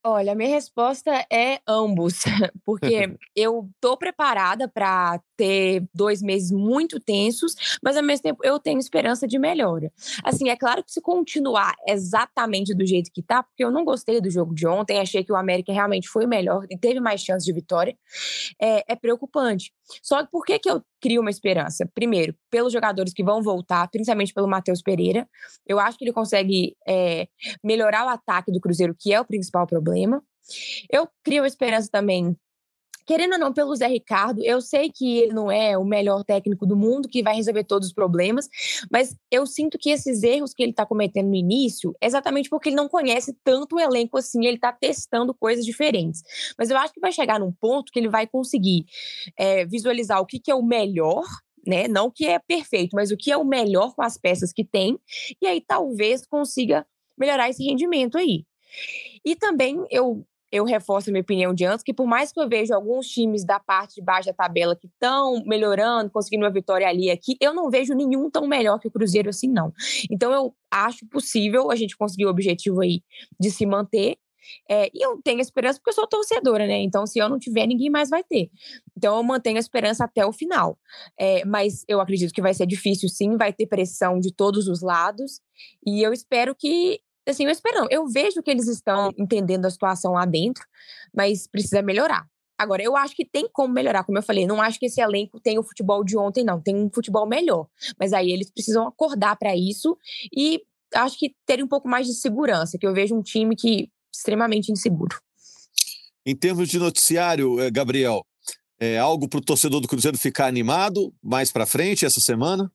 Olha, 0.04 0.32
a 0.32 0.34
minha 0.34 0.48
resposta 0.48 1.24
é 1.30 1.60
ambos, 1.66 2.22
porque 2.64 3.16
eu 3.36 3.70
tô 3.80 3.96
preparada 3.96 4.68
para 4.68 5.20
ter 5.42 5.84
dois 5.92 6.22
meses 6.22 6.52
muito 6.52 7.00
tensos, 7.00 7.56
mas 7.82 7.96
ao 7.96 8.02
mesmo 8.04 8.22
tempo 8.22 8.44
eu 8.44 8.60
tenho 8.60 8.78
esperança 8.78 9.26
de 9.26 9.40
melhora. 9.40 9.92
Assim, 10.22 10.48
é 10.48 10.54
claro 10.54 10.84
que 10.84 10.92
se 10.92 11.00
continuar 11.00 11.74
exatamente 11.88 12.72
do 12.72 12.86
jeito 12.86 13.10
que 13.12 13.20
tá, 13.20 13.42
porque 13.42 13.64
eu 13.64 13.70
não 13.72 13.84
gostei 13.84 14.20
do 14.20 14.30
jogo 14.30 14.54
de 14.54 14.68
ontem, 14.68 15.00
achei 15.00 15.24
que 15.24 15.32
o 15.32 15.36
América 15.36 15.72
realmente 15.72 16.08
foi 16.08 16.28
melhor 16.28 16.64
e 16.70 16.78
teve 16.78 17.00
mais 17.00 17.22
chance 17.22 17.44
de 17.44 17.52
vitória, 17.52 17.98
é, 18.60 18.92
é 18.92 18.94
preocupante. 18.94 19.72
Só 20.00 20.24
que 20.24 20.30
por 20.30 20.44
que, 20.44 20.60
que 20.60 20.70
eu 20.70 20.80
crio 21.00 21.20
uma 21.20 21.30
esperança? 21.30 21.90
Primeiro, 21.92 22.36
pelos 22.48 22.72
jogadores 22.72 23.12
que 23.12 23.24
vão 23.24 23.42
voltar, 23.42 23.88
principalmente 23.88 24.32
pelo 24.32 24.46
Matheus 24.46 24.80
Pereira. 24.80 25.28
Eu 25.66 25.80
acho 25.80 25.98
que 25.98 26.04
ele 26.04 26.12
consegue 26.12 26.76
é, 26.86 27.26
melhorar 27.64 28.06
o 28.06 28.08
ataque 28.08 28.52
do 28.52 28.60
Cruzeiro, 28.60 28.94
que 28.96 29.12
é 29.12 29.20
o 29.20 29.24
principal 29.24 29.66
problema. 29.66 30.22
Eu 30.88 31.08
crio 31.24 31.44
esperança 31.44 31.88
também 31.90 32.36
querendo 33.06 33.32
ou 33.32 33.38
não, 33.38 33.52
pelo 33.52 33.74
Zé 33.74 33.86
Ricardo, 33.86 34.42
eu 34.42 34.60
sei 34.60 34.90
que 34.90 35.18
ele 35.18 35.32
não 35.32 35.50
é 35.50 35.76
o 35.76 35.84
melhor 35.84 36.24
técnico 36.24 36.66
do 36.66 36.76
mundo, 36.76 37.08
que 37.08 37.22
vai 37.22 37.34
resolver 37.34 37.64
todos 37.64 37.88
os 37.88 37.94
problemas, 37.94 38.48
mas 38.90 39.16
eu 39.30 39.46
sinto 39.46 39.78
que 39.78 39.90
esses 39.90 40.22
erros 40.22 40.54
que 40.54 40.62
ele 40.62 40.70
está 40.70 40.86
cometendo 40.86 41.28
no 41.28 41.34
início 41.34 41.94
é 42.00 42.06
exatamente 42.06 42.48
porque 42.48 42.68
ele 42.68 42.76
não 42.76 42.88
conhece 42.88 43.36
tanto 43.44 43.76
o 43.76 43.80
elenco 43.80 44.18
assim, 44.18 44.46
ele 44.46 44.56
está 44.56 44.72
testando 44.72 45.34
coisas 45.34 45.64
diferentes. 45.64 46.22
Mas 46.58 46.70
eu 46.70 46.76
acho 46.76 46.92
que 46.92 47.00
vai 47.00 47.12
chegar 47.12 47.40
num 47.40 47.52
ponto 47.52 47.92
que 47.92 47.98
ele 47.98 48.08
vai 48.08 48.26
conseguir 48.26 48.84
é, 49.36 49.64
visualizar 49.64 50.20
o 50.20 50.26
que, 50.26 50.38
que 50.38 50.50
é 50.50 50.54
o 50.54 50.62
melhor 50.62 51.24
né? 51.64 51.86
Não 51.86 52.06
o 52.06 52.10
que 52.10 52.26
é 52.26 52.40
perfeito, 52.40 52.90
mas 52.94 53.12
o 53.12 53.16
que 53.16 53.30
é 53.30 53.36
o 53.36 53.44
melhor 53.44 53.94
com 53.94 54.02
as 54.02 54.18
peças 54.18 54.52
que 54.52 54.64
tem, 54.64 54.98
e 55.40 55.46
aí 55.46 55.60
talvez 55.60 56.26
consiga 56.26 56.84
melhorar 57.16 57.48
esse 57.48 57.62
rendimento 57.64 58.18
aí. 58.18 58.44
E 59.24 59.36
também 59.36 59.84
eu 59.90 60.26
eu 60.52 60.64
reforço 60.64 61.08
a 61.08 61.12
minha 61.12 61.22
opinião 61.22 61.54
de 61.54 61.64
antes, 61.64 61.82
que 61.82 61.94
por 61.94 62.06
mais 62.06 62.30
que 62.30 62.38
eu 62.38 62.46
veja 62.46 62.76
alguns 62.76 63.08
times 63.08 63.42
da 63.42 63.58
parte 63.58 63.94
de 63.94 64.02
baixo 64.02 64.26
da 64.28 64.34
tabela 64.34 64.76
que 64.76 64.86
estão 64.86 65.42
melhorando, 65.46 66.10
conseguindo 66.10 66.44
uma 66.44 66.52
vitória 66.52 66.86
ali 66.86 67.06
e 67.06 67.10
aqui, 67.10 67.36
eu 67.40 67.54
não 67.54 67.70
vejo 67.70 67.94
nenhum 67.94 68.30
tão 68.30 68.46
melhor 68.46 68.78
que 68.78 68.86
o 68.86 68.90
Cruzeiro 68.90 69.30
assim, 69.30 69.48
não. 69.48 69.72
Então 70.10 70.30
eu 70.30 70.54
acho 70.70 71.06
possível 71.06 71.70
a 71.70 71.76
gente 71.76 71.96
conseguir 71.96 72.26
o 72.26 72.30
objetivo 72.30 72.82
aí 72.82 73.02
de 73.40 73.50
se 73.50 73.64
manter. 73.64 74.18
É, 74.68 74.90
e 74.92 75.00
eu 75.00 75.20
tenho 75.22 75.40
esperança 75.40 75.78
porque 75.78 75.90
eu 75.90 75.94
sou 75.94 76.06
torcedora, 76.06 76.66
né? 76.66 76.80
Então, 76.82 77.06
se 77.06 77.18
eu 77.18 77.28
não 77.28 77.38
tiver, 77.38 77.64
ninguém 77.64 77.88
mais 77.88 78.10
vai 78.10 78.24
ter. 78.24 78.50
Então, 78.96 79.16
eu 79.16 79.22
mantenho 79.22 79.56
a 79.56 79.60
esperança 79.60 80.04
até 80.04 80.26
o 80.26 80.32
final. 80.32 80.76
É, 81.16 81.44
mas 81.44 81.84
eu 81.86 82.00
acredito 82.00 82.34
que 82.34 82.42
vai 82.42 82.52
ser 82.52 82.66
difícil, 82.66 83.08
sim, 83.08 83.36
vai 83.36 83.52
ter 83.52 83.66
pressão 83.66 84.18
de 84.18 84.34
todos 84.34 84.66
os 84.66 84.82
lados. 84.82 85.40
E 85.86 86.02
eu 86.02 86.12
espero 86.12 86.56
que 86.56 87.00
assim, 87.26 87.44
eu 87.44 87.50
espero 87.50 87.80
não. 87.80 87.86
Eu 87.90 88.06
vejo 88.06 88.42
que 88.42 88.50
eles 88.50 88.66
estão 88.68 89.10
entendendo 89.16 89.66
a 89.66 89.70
situação 89.70 90.12
lá 90.12 90.24
dentro, 90.24 90.64
mas 91.14 91.46
precisa 91.46 91.82
melhorar. 91.82 92.26
Agora, 92.58 92.82
eu 92.82 92.96
acho 92.96 93.16
que 93.16 93.24
tem 93.24 93.48
como 93.52 93.74
melhorar, 93.74 94.04
como 94.04 94.18
eu 94.18 94.22
falei, 94.22 94.46
não 94.46 94.62
acho 94.62 94.78
que 94.78 94.86
esse 94.86 95.00
elenco 95.00 95.40
tem 95.40 95.58
o 95.58 95.62
futebol 95.62 96.04
de 96.04 96.16
ontem, 96.16 96.44
não. 96.44 96.60
Tem 96.60 96.76
um 96.76 96.88
futebol 96.88 97.26
melhor. 97.26 97.66
Mas 97.98 98.12
aí 98.12 98.30
eles 98.30 98.50
precisam 98.50 98.86
acordar 98.86 99.36
para 99.36 99.56
isso 99.56 99.98
e 100.36 100.62
acho 100.94 101.18
que 101.18 101.34
terem 101.46 101.64
um 101.64 101.68
pouco 101.68 101.88
mais 101.88 102.06
de 102.06 102.14
segurança, 102.14 102.78
que 102.78 102.86
eu 102.86 102.94
vejo 102.94 103.16
um 103.16 103.22
time 103.22 103.56
que 103.56 103.90
extremamente 104.14 104.70
inseguro. 104.70 105.18
Em 106.24 106.36
termos 106.36 106.68
de 106.68 106.78
noticiário, 106.78 107.58
eh, 107.58 107.70
Gabriel, 107.70 108.24
é 108.78 108.98
algo 108.98 109.28
para 109.28 109.38
o 109.38 109.44
torcedor 109.44 109.80
do 109.80 109.88
Cruzeiro 109.88 110.18
ficar 110.18 110.46
animado 110.46 111.12
mais 111.22 111.50
para 111.50 111.66
frente 111.66 112.04
essa 112.04 112.20
semana? 112.20 112.70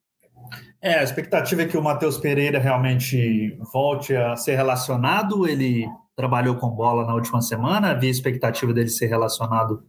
É, 0.80 1.00
a 1.00 1.02
expectativa 1.02 1.62
é 1.62 1.66
que 1.66 1.76
o 1.76 1.82
Matheus 1.82 2.18
Pereira 2.18 2.60
realmente 2.60 3.58
volte 3.72 4.14
a 4.14 4.36
ser 4.36 4.54
relacionado. 4.54 5.46
Ele 5.46 5.88
trabalhou 6.14 6.54
com 6.54 6.70
bola 6.70 7.04
na 7.04 7.14
última 7.14 7.40
semana, 7.40 7.90
havia 7.90 8.10
expectativa 8.10 8.72
dele 8.72 8.88
ser 8.88 9.06
relacionado 9.06 9.82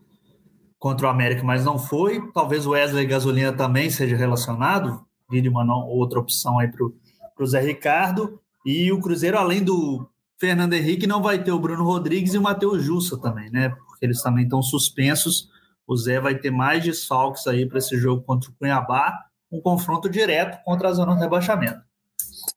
contra 0.80 1.06
o 1.06 1.10
América, 1.10 1.43
mas 1.43 1.63
não 1.63 1.78
foi. 1.78 2.21
Talvez 2.34 2.65
o 2.65 2.71
Wesley 2.71 3.06
Gasolina 3.06 3.54
também 3.54 3.89
seja 3.89 4.15
relacionado, 4.15 5.06
vire 5.30 5.47
uma 5.47 5.63
não, 5.63 5.86
outra 5.88 6.19
opção 6.19 6.58
aí 6.58 6.67
para 6.67 6.84
o 6.86 7.45
Zé 7.45 7.60
Ricardo. 7.60 8.39
E 8.65 8.91
o 8.91 8.99
Cruzeiro, 8.99 9.38
além 9.38 9.63
do 9.63 10.10
Fernando 10.39 10.73
Henrique, 10.73 11.06
não 11.06 11.21
vai 11.21 11.43
ter 11.43 11.52
o 11.52 11.60
Bruno 11.60 11.84
Rodrigues 11.84 12.34
e 12.34 12.38
o 12.38 12.41
Matheus 12.41 12.84
Jussa 12.84 13.15
também, 13.19 13.52
né? 13.52 13.69
Porque 13.69 14.06
eles 14.06 14.23
também 14.23 14.45
estão 14.45 14.62
suspensos. 14.63 15.49
O 15.86 15.95
Zé 15.95 16.19
vai 16.19 16.36
ter 16.36 16.49
mais 16.49 16.84
desfalques 16.84 17.45
aí 17.45 17.67
para 17.67 17.78
esse 17.78 17.95
jogo 17.97 18.23
contra 18.23 18.49
o 18.49 18.54
Cuiabá 18.54 19.28
um 19.51 19.62
confronto 19.62 20.09
direto 20.09 20.63
contra 20.63 20.89
a 20.89 20.93
zona 20.93 21.15
de 21.15 21.21
rebaixamento. 21.21 21.81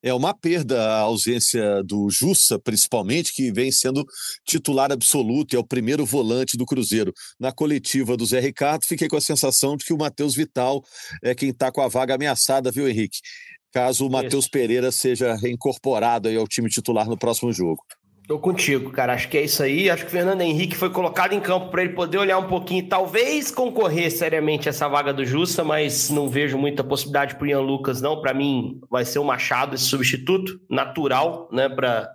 É 0.03 0.13
uma 0.13 0.35
perda 0.35 0.81
a 0.81 1.01
ausência 1.01 1.83
do 1.85 2.09
Jussa, 2.11 2.59
principalmente, 2.59 3.33
que 3.33 3.53
vem 3.53 3.71
sendo 3.71 4.05
titular 4.45 4.91
absoluto, 4.91 5.55
é 5.55 5.59
o 5.59 5.67
primeiro 5.67 6.05
volante 6.05 6.57
do 6.57 6.67
Cruzeiro. 6.67 7.13
Na 7.39 7.53
coletiva 7.53 8.17
do 8.17 8.27
Zé 8.27 8.41
Ricardo, 8.41 8.85
fiquei 8.85 9.09
com 9.09 9.17
a 9.17 9.21
sensação 9.21 9.77
de 9.77 9.85
que 9.85 9.93
o 9.93 9.99
Matheus 9.99 10.35
Vital 10.35 10.83
é 11.23 11.35
quem 11.35 11.51
está 11.51 11.71
com 11.71 11.81
a 11.81 11.89
vaga 11.89 12.15
ameaçada, 12.15 12.71
viu, 12.71 12.89
Henrique? 12.89 13.19
Caso 13.73 14.07
o 14.07 14.11
Matheus 14.11 14.49
Pereira 14.49 14.93
seja 14.93 15.35
reincorporado 15.35 16.29
ao 16.29 16.47
time 16.47 16.69
titular 16.69 17.09
no 17.09 17.17
próximo 17.17 17.53
jogo. 17.53 17.83
Tô 18.27 18.39
contigo, 18.39 18.91
cara. 18.93 19.15
Acho 19.15 19.29
que 19.29 19.37
é 19.37 19.43
isso 19.43 19.63
aí. 19.63 19.91
Acho 19.91 20.05
que 20.05 20.09
o 20.09 20.13
Fernando 20.13 20.41
Henrique 20.41 20.77
foi 20.77 20.91
colocado 20.91 21.33
em 21.33 21.41
campo 21.41 21.71
para 21.71 21.83
ele 21.83 21.93
poder 21.93 22.19
olhar 22.19 22.39
um 22.39 22.47
pouquinho, 22.47 22.89
talvez 22.89 23.51
concorrer 23.51 24.11
seriamente 24.11 24.69
essa 24.69 24.89
vaga 24.89 25.13
do 25.13 25.25
Justa, 25.25 25.65
mas 25.65 26.09
não 26.09 26.29
vejo 26.29 26.57
muita 26.57 26.85
possibilidade 26.85 27.35
pro 27.35 27.47
Ian 27.47 27.61
Lucas, 27.61 28.01
não. 28.01 28.21
Para 28.21 28.33
mim, 28.33 28.81
vai 28.89 29.05
ser 29.05 29.19
o 29.19 29.25
Machado 29.25 29.75
esse 29.75 29.85
substituto 29.85 30.61
natural, 30.71 31.49
né? 31.53 31.69
Para 31.69 32.11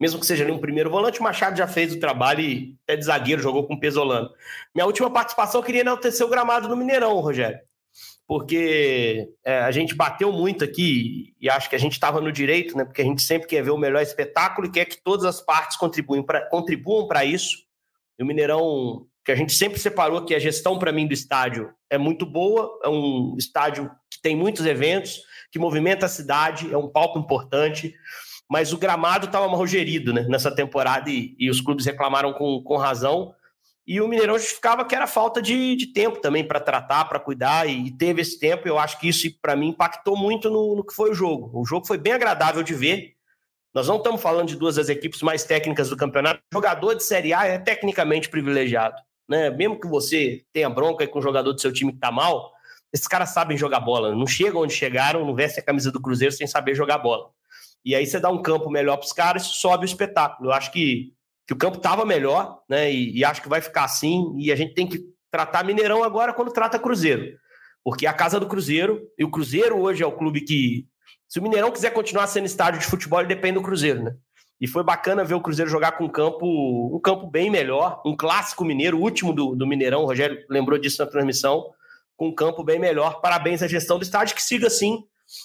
mesmo 0.00 0.18
que 0.18 0.26
seja 0.26 0.42
ali 0.42 0.50
um 0.50 0.58
primeiro 0.58 0.90
volante, 0.90 1.20
o 1.20 1.22
Machado 1.22 1.56
já 1.56 1.68
fez 1.68 1.94
o 1.94 2.00
trabalho 2.00 2.40
e 2.40 2.76
até 2.82 2.96
de 2.96 3.04
zagueiro 3.04 3.40
jogou 3.40 3.64
com 3.68 3.74
o 3.74 3.78
Pesolano. 3.78 4.30
Minha 4.74 4.84
última 4.84 5.08
participação 5.08 5.60
eu 5.60 5.64
queria 5.64 5.82
enaltecer 5.82 6.26
o 6.26 6.30
gramado 6.30 6.68
no 6.68 6.76
Mineirão, 6.76 7.20
Rogério 7.20 7.60
porque 8.32 9.28
é, 9.44 9.58
a 9.58 9.70
gente 9.70 9.94
bateu 9.94 10.32
muito 10.32 10.64
aqui 10.64 11.34
e 11.38 11.50
acho 11.50 11.68
que 11.68 11.76
a 11.76 11.78
gente 11.78 11.92
estava 11.92 12.18
no 12.18 12.32
direito, 12.32 12.74
né? 12.74 12.82
Porque 12.82 13.02
a 13.02 13.04
gente 13.04 13.20
sempre 13.20 13.46
quer 13.46 13.62
ver 13.62 13.72
o 13.72 13.76
melhor 13.76 14.00
espetáculo 14.00 14.66
e 14.66 14.70
quer 14.70 14.86
que 14.86 14.96
todas 15.04 15.26
as 15.26 15.42
partes 15.42 15.76
contribuam 15.76 16.22
para 16.22 16.48
contribuam 16.48 17.06
para 17.06 17.26
isso. 17.26 17.58
E 18.18 18.22
o 18.22 18.26
Mineirão, 18.26 19.04
que 19.22 19.32
a 19.32 19.34
gente 19.34 19.52
sempre 19.52 19.78
separou 19.78 20.24
que 20.24 20.34
a 20.34 20.38
gestão 20.38 20.78
para 20.78 20.90
mim 20.90 21.06
do 21.06 21.12
estádio 21.12 21.74
é 21.90 21.98
muito 21.98 22.24
boa, 22.24 22.80
é 22.82 22.88
um 22.88 23.36
estádio 23.38 23.90
que 24.10 24.18
tem 24.22 24.34
muitos 24.34 24.64
eventos, 24.64 25.20
que 25.50 25.58
movimenta 25.58 26.06
a 26.06 26.08
cidade, 26.08 26.72
é 26.72 26.76
um 26.78 26.88
palco 26.88 27.18
importante, 27.18 27.94
mas 28.48 28.72
o 28.72 28.78
gramado 28.78 29.26
estava 29.26 29.46
mal 29.46 29.66
gerido 29.66 30.10
né, 30.10 30.22
nessa 30.22 30.50
temporada 30.50 31.10
e, 31.10 31.36
e 31.38 31.50
os 31.50 31.60
clubes 31.60 31.84
reclamaram 31.84 32.32
com, 32.32 32.62
com 32.62 32.78
razão 32.78 33.34
e 33.86 34.00
o 34.00 34.06
Mineirão 34.06 34.38
justificava 34.38 34.84
que 34.84 34.94
era 34.94 35.06
falta 35.06 35.42
de, 35.42 35.74
de 35.74 35.86
tempo 35.86 36.20
também 36.20 36.46
para 36.46 36.60
tratar, 36.60 37.04
para 37.06 37.18
cuidar, 37.18 37.68
e 37.68 37.90
teve 37.90 38.22
esse 38.22 38.38
tempo. 38.38 38.68
Eu 38.68 38.78
acho 38.78 38.98
que 38.98 39.08
isso, 39.08 39.28
para 39.40 39.56
mim, 39.56 39.68
impactou 39.68 40.16
muito 40.16 40.48
no, 40.48 40.76
no, 40.76 40.84
que 40.84 40.94
foi 40.94 41.10
o 41.10 41.14
jogo. 41.14 41.50
O 41.52 41.64
jogo 41.64 41.86
foi 41.86 41.98
bem 41.98 42.12
agradável 42.12 42.62
de 42.62 42.74
ver. 42.74 43.14
Nós 43.74 43.88
não 43.88 43.96
estamos 43.96 44.20
falando 44.20 44.48
de 44.48 44.56
duas 44.56 44.76
das 44.76 44.88
equipes 44.88 45.22
mais 45.22 45.44
técnicas 45.44 45.88
do 45.88 45.96
campeonato. 45.96 46.40
O 46.52 46.56
jogador 46.56 46.94
de 46.94 47.02
Série 47.02 47.34
A 47.34 47.46
é 47.46 47.58
tecnicamente 47.58 48.28
privilegiado. 48.28 48.96
Né? 49.28 49.50
Mesmo 49.50 49.80
que 49.80 49.88
você 49.88 50.44
tenha 50.52 50.70
bronca 50.70 51.06
com 51.08 51.18
o 51.18 51.22
jogador 51.22 51.52
do 51.52 51.60
seu 51.60 51.72
time 51.72 51.90
que 51.90 51.96
está 51.96 52.12
mal, 52.12 52.52
esses 52.92 53.08
caras 53.08 53.30
sabem 53.30 53.56
jogar 53.56 53.80
bola. 53.80 54.14
Não 54.14 54.26
chegam 54.26 54.60
onde 54.60 54.74
chegaram, 54.74 55.24
não 55.24 55.34
vestem 55.34 55.62
a 55.62 55.66
camisa 55.66 55.90
do 55.90 56.00
Cruzeiro 56.00 56.32
sem 56.32 56.46
saber 56.46 56.74
jogar 56.74 56.98
bola. 56.98 57.30
E 57.84 57.96
aí 57.96 58.06
você 58.06 58.20
dá 58.20 58.30
um 58.30 58.42
campo 58.42 58.70
melhor 58.70 58.96
para 58.96 59.06
os 59.06 59.12
caras, 59.12 59.42
sobe 59.42 59.84
o 59.84 59.86
espetáculo. 59.86 60.50
Eu 60.50 60.52
acho 60.52 60.70
que 60.70 61.12
que 61.46 61.52
o 61.52 61.56
campo 61.56 61.76
estava 61.76 62.04
melhor, 62.04 62.60
né? 62.68 62.92
E, 62.92 63.18
e, 63.18 63.24
acho 63.24 63.42
que 63.42 63.48
vai 63.48 63.60
ficar 63.60 63.84
assim. 63.84 64.34
E 64.38 64.52
a 64.52 64.56
gente 64.56 64.74
tem 64.74 64.86
que 64.86 65.00
tratar 65.30 65.64
Mineirão 65.64 66.04
agora 66.04 66.32
quando 66.32 66.52
trata 66.52 66.78
Cruzeiro, 66.78 67.36
porque 67.84 68.06
é 68.06 68.08
a 68.08 68.14
casa 68.14 68.38
do 68.38 68.46
Cruzeiro 68.46 69.02
e 69.18 69.24
o 69.24 69.30
Cruzeiro 69.30 69.78
hoje 69.78 70.02
é 70.02 70.06
o 70.06 70.16
clube 70.16 70.42
que, 70.42 70.86
se 71.28 71.38
o 71.38 71.42
Mineirão 71.42 71.70
quiser 71.70 71.90
continuar 71.90 72.26
sendo 72.26 72.46
estádio 72.46 72.80
de 72.80 72.86
futebol, 72.86 73.20
ele 73.20 73.28
depende 73.28 73.54
do 73.54 73.62
Cruzeiro, 73.62 74.02
né? 74.02 74.14
E 74.60 74.68
foi 74.68 74.84
bacana 74.84 75.24
ver 75.24 75.34
o 75.34 75.40
Cruzeiro 75.40 75.68
jogar 75.68 75.92
com 75.92 76.04
um 76.04 76.08
campo, 76.08 76.46
um 76.94 77.00
campo 77.00 77.26
bem 77.28 77.50
melhor, 77.50 78.00
um 78.06 78.16
clássico 78.16 78.64
mineiro, 78.64 78.96
o 78.96 79.02
último 79.02 79.32
do, 79.32 79.56
do 79.56 79.66
Mineirão. 79.66 80.02
O 80.02 80.06
Rogério 80.06 80.38
lembrou 80.48 80.78
disso 80.78 81.04
na 81.04 81.10
transmissão, 81.10 81.64
com 82.16 82.28
um 82.28 82.34
campo 82.34 82.62
bem 82.62 82.78
melhor. 82.78 83.20
Parabéns 83.20 83.60
à 83.60 83.66
gestão 83.66 83.98
do 83.98 84.04
estádio, 84.04 84.36
que 84.36 84.42
siga 84.42 84.68
assim, 84.68 85.02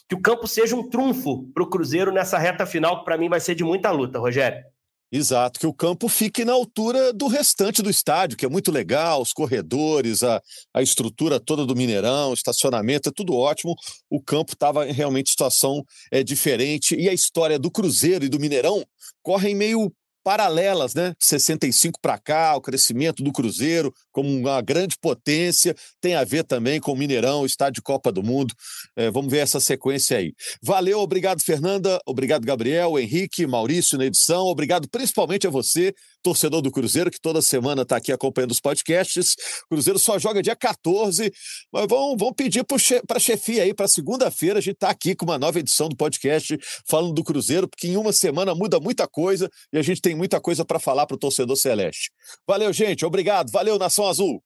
que 0.07 0.13
o 0.13 0.21
campo 0.21 0.47
seja 0.47 0.75
um 0.75 0.87
trunfo 0.87 1.51
para 1.51 1.63
o 1.63 1.69
Cruzeiro 1.69 2.11
nessa 2.11 2.37
reta 2.37 2.63
final, 2.67 2.99
que 2.99 3.05
para 3.05 3.17
mim 3.17 3.27
vai 3.27 3.39
ser 3.39 3.55
de 3.55 3.63
muita 3.63 3.89
luta, 3.89 4.19
Rogério. 4.19 4.63
Exato, 5.09 5.57
que 5.57 5.65
o 5.65 5.73
campo 5.73 6.09
fique 6.09 6.43
na 6.43 6.51
altura 6.51 7.13
do 7.13 7.27
restante 7.27 7.81
do 7.81 7.89
estádio, 7.89 8.35
que 8.37 8.45
é 8.45 8.49
muito 8.49 8.71
legal, 8.71 9.21
os 9.21 9.31
corredores, 9.31 10.21
a, 10.21 10.41
a 10.73 10.81
estrutura 10.81 11.39
toda 11.39 11.65
do 11.65 11.75
Mineirão, 11.75 12.33
estacionamento, 12.33 13.07
é 13.07 13.11
tudo 13.11 13.33
ótimo. 13.33 13.73
O 14.09 14.21
campo 14.21 14.51
estava 14.51 14.83
realmente 14.83 15.27
em 15.27 15.31
situação 15.31 15.81
é, 16.11 16.23
diferente 16.23 16.93
e 16.93 17.07
a 17.07 17.13
história 17.13 17.57
do 17.57 17.71
Cruzeiro 17.71 18.25
e 18.25 18.29
do 18.29 18.39
Mineirão 18.39 18.83
correm 19.23 19.55
meio 19.55 19.93
paralelas, 20.27 20.93
né? 20.93 21.11
De 21.17 21.25
65 21.25 22.01
para 22.01 22.17
cá, 22.17 22.53
o 22.57 22.61
crescimento 22.61 23.23
do 23.23 23.31
Cruzeiro 23.31 23.93
como 24.17 24.35
uma 24.35 24.59
grande 24.61 24.97
potência, 24.99 25.75
tem 26.01 26.15
a 26.15 26.23
ver 26.23 26.43
também 26.43 26.79
com 26.79 26.91
o 26.91 26.95
Mineirão, 26.95 27.45
estádio 27.45 27.83
Copa 27.83 28.11
do 28.11 28.23
Mundo. 28.23 28.51
É, 28.95 29.11
vamos 29.11 29.29
ver 29.29 29.37
essa 29.37 29.59
sequência 29.59 30.17
aí. 30.17 30.33
Valeu, 30.59 31.01
obrigado, 31.01 31.39
Fernanda, 31.43 31.99
obrigado, 32.03 32.43
Gabriel, 32.43 32.97
Henrique, 32.97 33.45
Maurício 33.45 33.95
na 33.95 34.07
edição, 34.07 34.45
obrigado 34.47 34.89
principalmente 34.89 35.45
a 35.45 35.51
você, 35.51 35.93
torcedor 36.23 36.63
do 36.63 36.71
Cruzeiro, 36.71 37.11
que 37.11 37.21
toda 37.21 37.43
semana 37.43 37.83
está 37.83 37.97
aqui 37.97 38.11
acompanhando 38.11 38.49
os 38.49 38.59
podcasts. 38.59 39.35
O 39.65 39.75
Cruzeiro 39.75 39.99
só 39.99 40.17
joga 40.17 40.41
dia 40.41 40.55
14, 40.55 41.31
mas 41.71 41.85
vamos, 41.87 42.17
vamos 42.17 42.33
pedir 42.35 42.65
para 42.65 43.17
a 43.17 43.19
chefia 43.19 43.61
aí, 43.61 43.71
para 43.71 43.87
segunda-feira, 43.87 44.57
a 44.57 44.61
gente 44.61 44.73
está 44.77 44.89
aqui 44.89 45.13
com 45.13 45.25
uma 45.25 45.37
nova 45.37 45.59
edição 45.59 45.87
do 45.87 45.95
podcast 45.95 46.57
falando 46.89 47.13
do 47.13 47.23
Cruzeiro, 47.23 47.67
porque 47.67 47.87
em 47.87 47.97
uma 47.97 48.11
semana 48.11 48.55
muda 48.55 48.79
muita 48.79 49.07
coisa 49.07 49.47
e 49.71 49.77
a 49.77 49.83
gente 49.83 50.01
tem 50.01 50.15
muita 50.17 50.41
coisa 50.41 50.65
para 50.65 50.79
falar 50.79 51.05
para 51.05 51.15
o 51.15 51.19
torcedor 51.19 51.55
celeste. 51.55 52.11
Valeu, 52.45 52.73
gente. 52.73 53.05
Obrigado. 53.05 53.51
Valeu, 53.51 53.77
Nação 53.77 54.07
Azul. 54.07 54.43